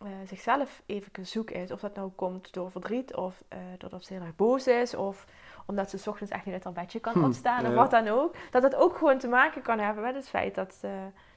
eh, 0.00 0.08
zichzelf 0.26 0.82
even 0.86 1.26
zoek 1.26 1.50
is, 1.50 1.70
of 1.72 1.80
dat 1.80 1.94
nou 1.94 2.10
komt 2.14 2.52
door 2.52 2.70
verdriet, 2.70 3.14
of 3.16 3.42
eh, 3.48 3.58
doordat 3.78 4.04
ze 4.04 4.12
heel 4.12 4.22
erg 4.22 4.36
boos 4.36 4.66
is, 4.66 4.94
of 4.94 5.24
omdat 5.66 5.90
ze 5.90 5.98
's 5.98 6.06
ochtends 6.06 6.32
echt 6.32 6.44
niet 6.44 6.54
uit 6.54 6.64
haar 6.64 6.72
bedje 6.72 7.00
kan 7.00 7.12
Hm, 7.12 7.24
opstaan, 7.24 7.60
of 7.64 7.68
ja. 7.68 7.74
wat 7.74 7.90
dan 7.90 8.08
ook, 8.08 8.34
dat 8.50 8.62
het 8.62 8.74
ook 8.74 8.96
gewoon 8.96 9.18
te 9.18 9.28
maken 9.28 9.62
kan 9.62 9.78
hebben 9.78 10.02
met 10.04 10.14
het 10.14 10.28
feit 10.28 10.54
dat, 10.54 10.78
eh, 10.80 10.90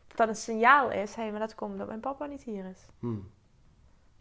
dat 0.07 0.17
dat 0.17 0.27
een 0.27 0.35
signaal 0.35 0.91
is, 0.91 1.15
hé, 1.15 1.31
maar 1.31 1.39
dat 1.39 1.55
komt 1.55 1.71
omdat 1.71 1.87
mijn 1.87 1.99
papa 1.99 2.25
niet 2.25 2.43
hier 2.43 2.65
is. 2.65 2.85
hm. 2.99 3.15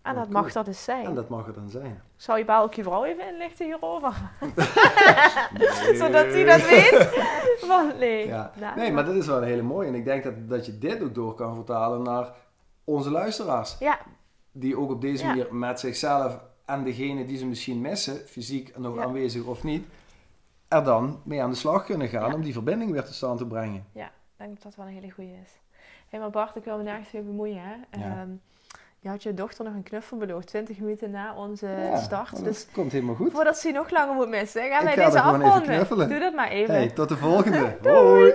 En 0.03 0.15
dat 0.15 0.29
cool. 0.29 0.43
mag 0.43 0.53
dat 0.53 0.65
dus 0.65 0.85
zijn. 0.85 1.05
en 1.05 1.15
dat 1.15 1.29
mag 1.29 1.47
er 1.47 1.53
dan 1.53 1.71
zijn. 1.71 2.03
Zou 2.17 2.39
je 2.39 2.45
bij 2.45 2.55
elke 2.55 2.83
vrouw 2.83 3.05
even 3.05 3.29
inlichten 3.29 3.65
hierover? 3.67 4.15
Zodat 6.01 6.27
hij 6.27 6.45
dat 6.45 6.69
weet? 6.69 7.09
Want 7.67 7.99
nee. 7.99 8.27
Ja. 8.27 8.53
Nou, 8.61 8.77
Nee, 8.77 8.93
maar 8.93 9.05
dat 9.05 9.15
is 9.15 9.27
wel 9.27 9.37
een 9.37 9.43
hele 9.49 9.63
mooie. 9.63 9.89
En 9.89 9.95
ik 9.95 10.05
denk 10.05 10.23
dat, 10.25 10.49
dat 10.49 10.67
je 10.67 10.79
dit 10.79 11.03
ook 11.03 11.15
door 11.15 11.35
kan 11.35 11.55
vertalen 11.55 12.03
naar 12.03 12.33
onze 12.85 13.11
luisteraars. 13.11 13.77
Ja, 13.79 13.99
die 14.53 14.79
ook 14.79 14.91
op 14.91 15.01
deze 15.01 15.23
Ja. 15.23 15.29
manier 15.29 15.55
met 15.55 15.81
zichzelf 15.81 16.41
en 16.65 16.85
degene 16.85 17.27
die 17.27 17.37
ze 17.39 17.47
misschien 17.47 17.81
missen, 17.81 18.17
fysiek 18.17 18.79
nog 18.79 18.97
Ja. 18.97 19.03
aanwezig 19.03 19.45
of 19.45 19.63
niet, 19.63 19.87
er 20.69 20.85
dan 20.85 21.21
mee 21.25 21.43
aan 21.43 21.51
de 21.51 21.57
slag 21.57 21.85
kunnen 21.85 22.09
gaan 22.09 22.29
Ja. 22.29 22.35
om 22.35 22.43
die 22.43 22.53
verbinding 22.53 22.91
weer 22.93 23.05
tot 23.05 23.15
stand 23.15 23.39
te 23.39 23.47
brengen. 23.47 23.85
ik 23.95 24.47
denk 24.47 24.53
dat 24.55 24.63
dat 24.63 24.75
wel 24.75 24.87
een 24.87 24.93
hele 24.93 25.11
goede 25.11 25.31
is. 25.43 25.59
Hé, 26.09 26.19
maar 26.19 26.31
Bart, 26.31 26.57
ik 26.57 26.65
wil 26.65 26.77
me 26.77 26.83
nergens 26.83 27.13
mee 27.13 27.23
bemoeien. 27.23 27.63
Hè? 27.63 28.01
Ja. 28.01 28.21
Ehm, 28.21 28.31
je 28.99 29.09
had 29.09 29.23
je 29.23 29.35
dochter 29.35 29.65
nog 29.65 29.75
een 29.75 29.83
knuffel 29.83 30.17
beloofd, 30.17 30.47
20 30.47 30.79
minuten 30.79 31.11
na 31.11 31.35
onze 31.37 31.67
Ja, 31.67 31.97
start. 31.97 32.33
maar 32.33 32.43
Dus 32.43 32.65
dat 32.65 32.75
komt 32.75 32.93
helemaal 32.93 33.15
goed. 33.15 33.33
voordat 33.33 33.59
ze 33.59 33.71
nog 33.71 33.91
langer 33.91 34.15
moet 34.15 34.29
missen, 34.29 34.63
gaan 34.63 34.79
Ik 34.81 34.85
wij 34.85 34.95
ga 34.97 35.05
deze 35.05 35.21
afronden. 35.21 36.09
Doe 36.09 36.19
dat 36.19 36.35
maar 36.35 36.49
even. 36.49 36.75
Hey, 36.75 36.89
tot 36.91 37.09
de 37.09 37.17
volgende. 37.17 37.77
Hoi. 37.83 38.35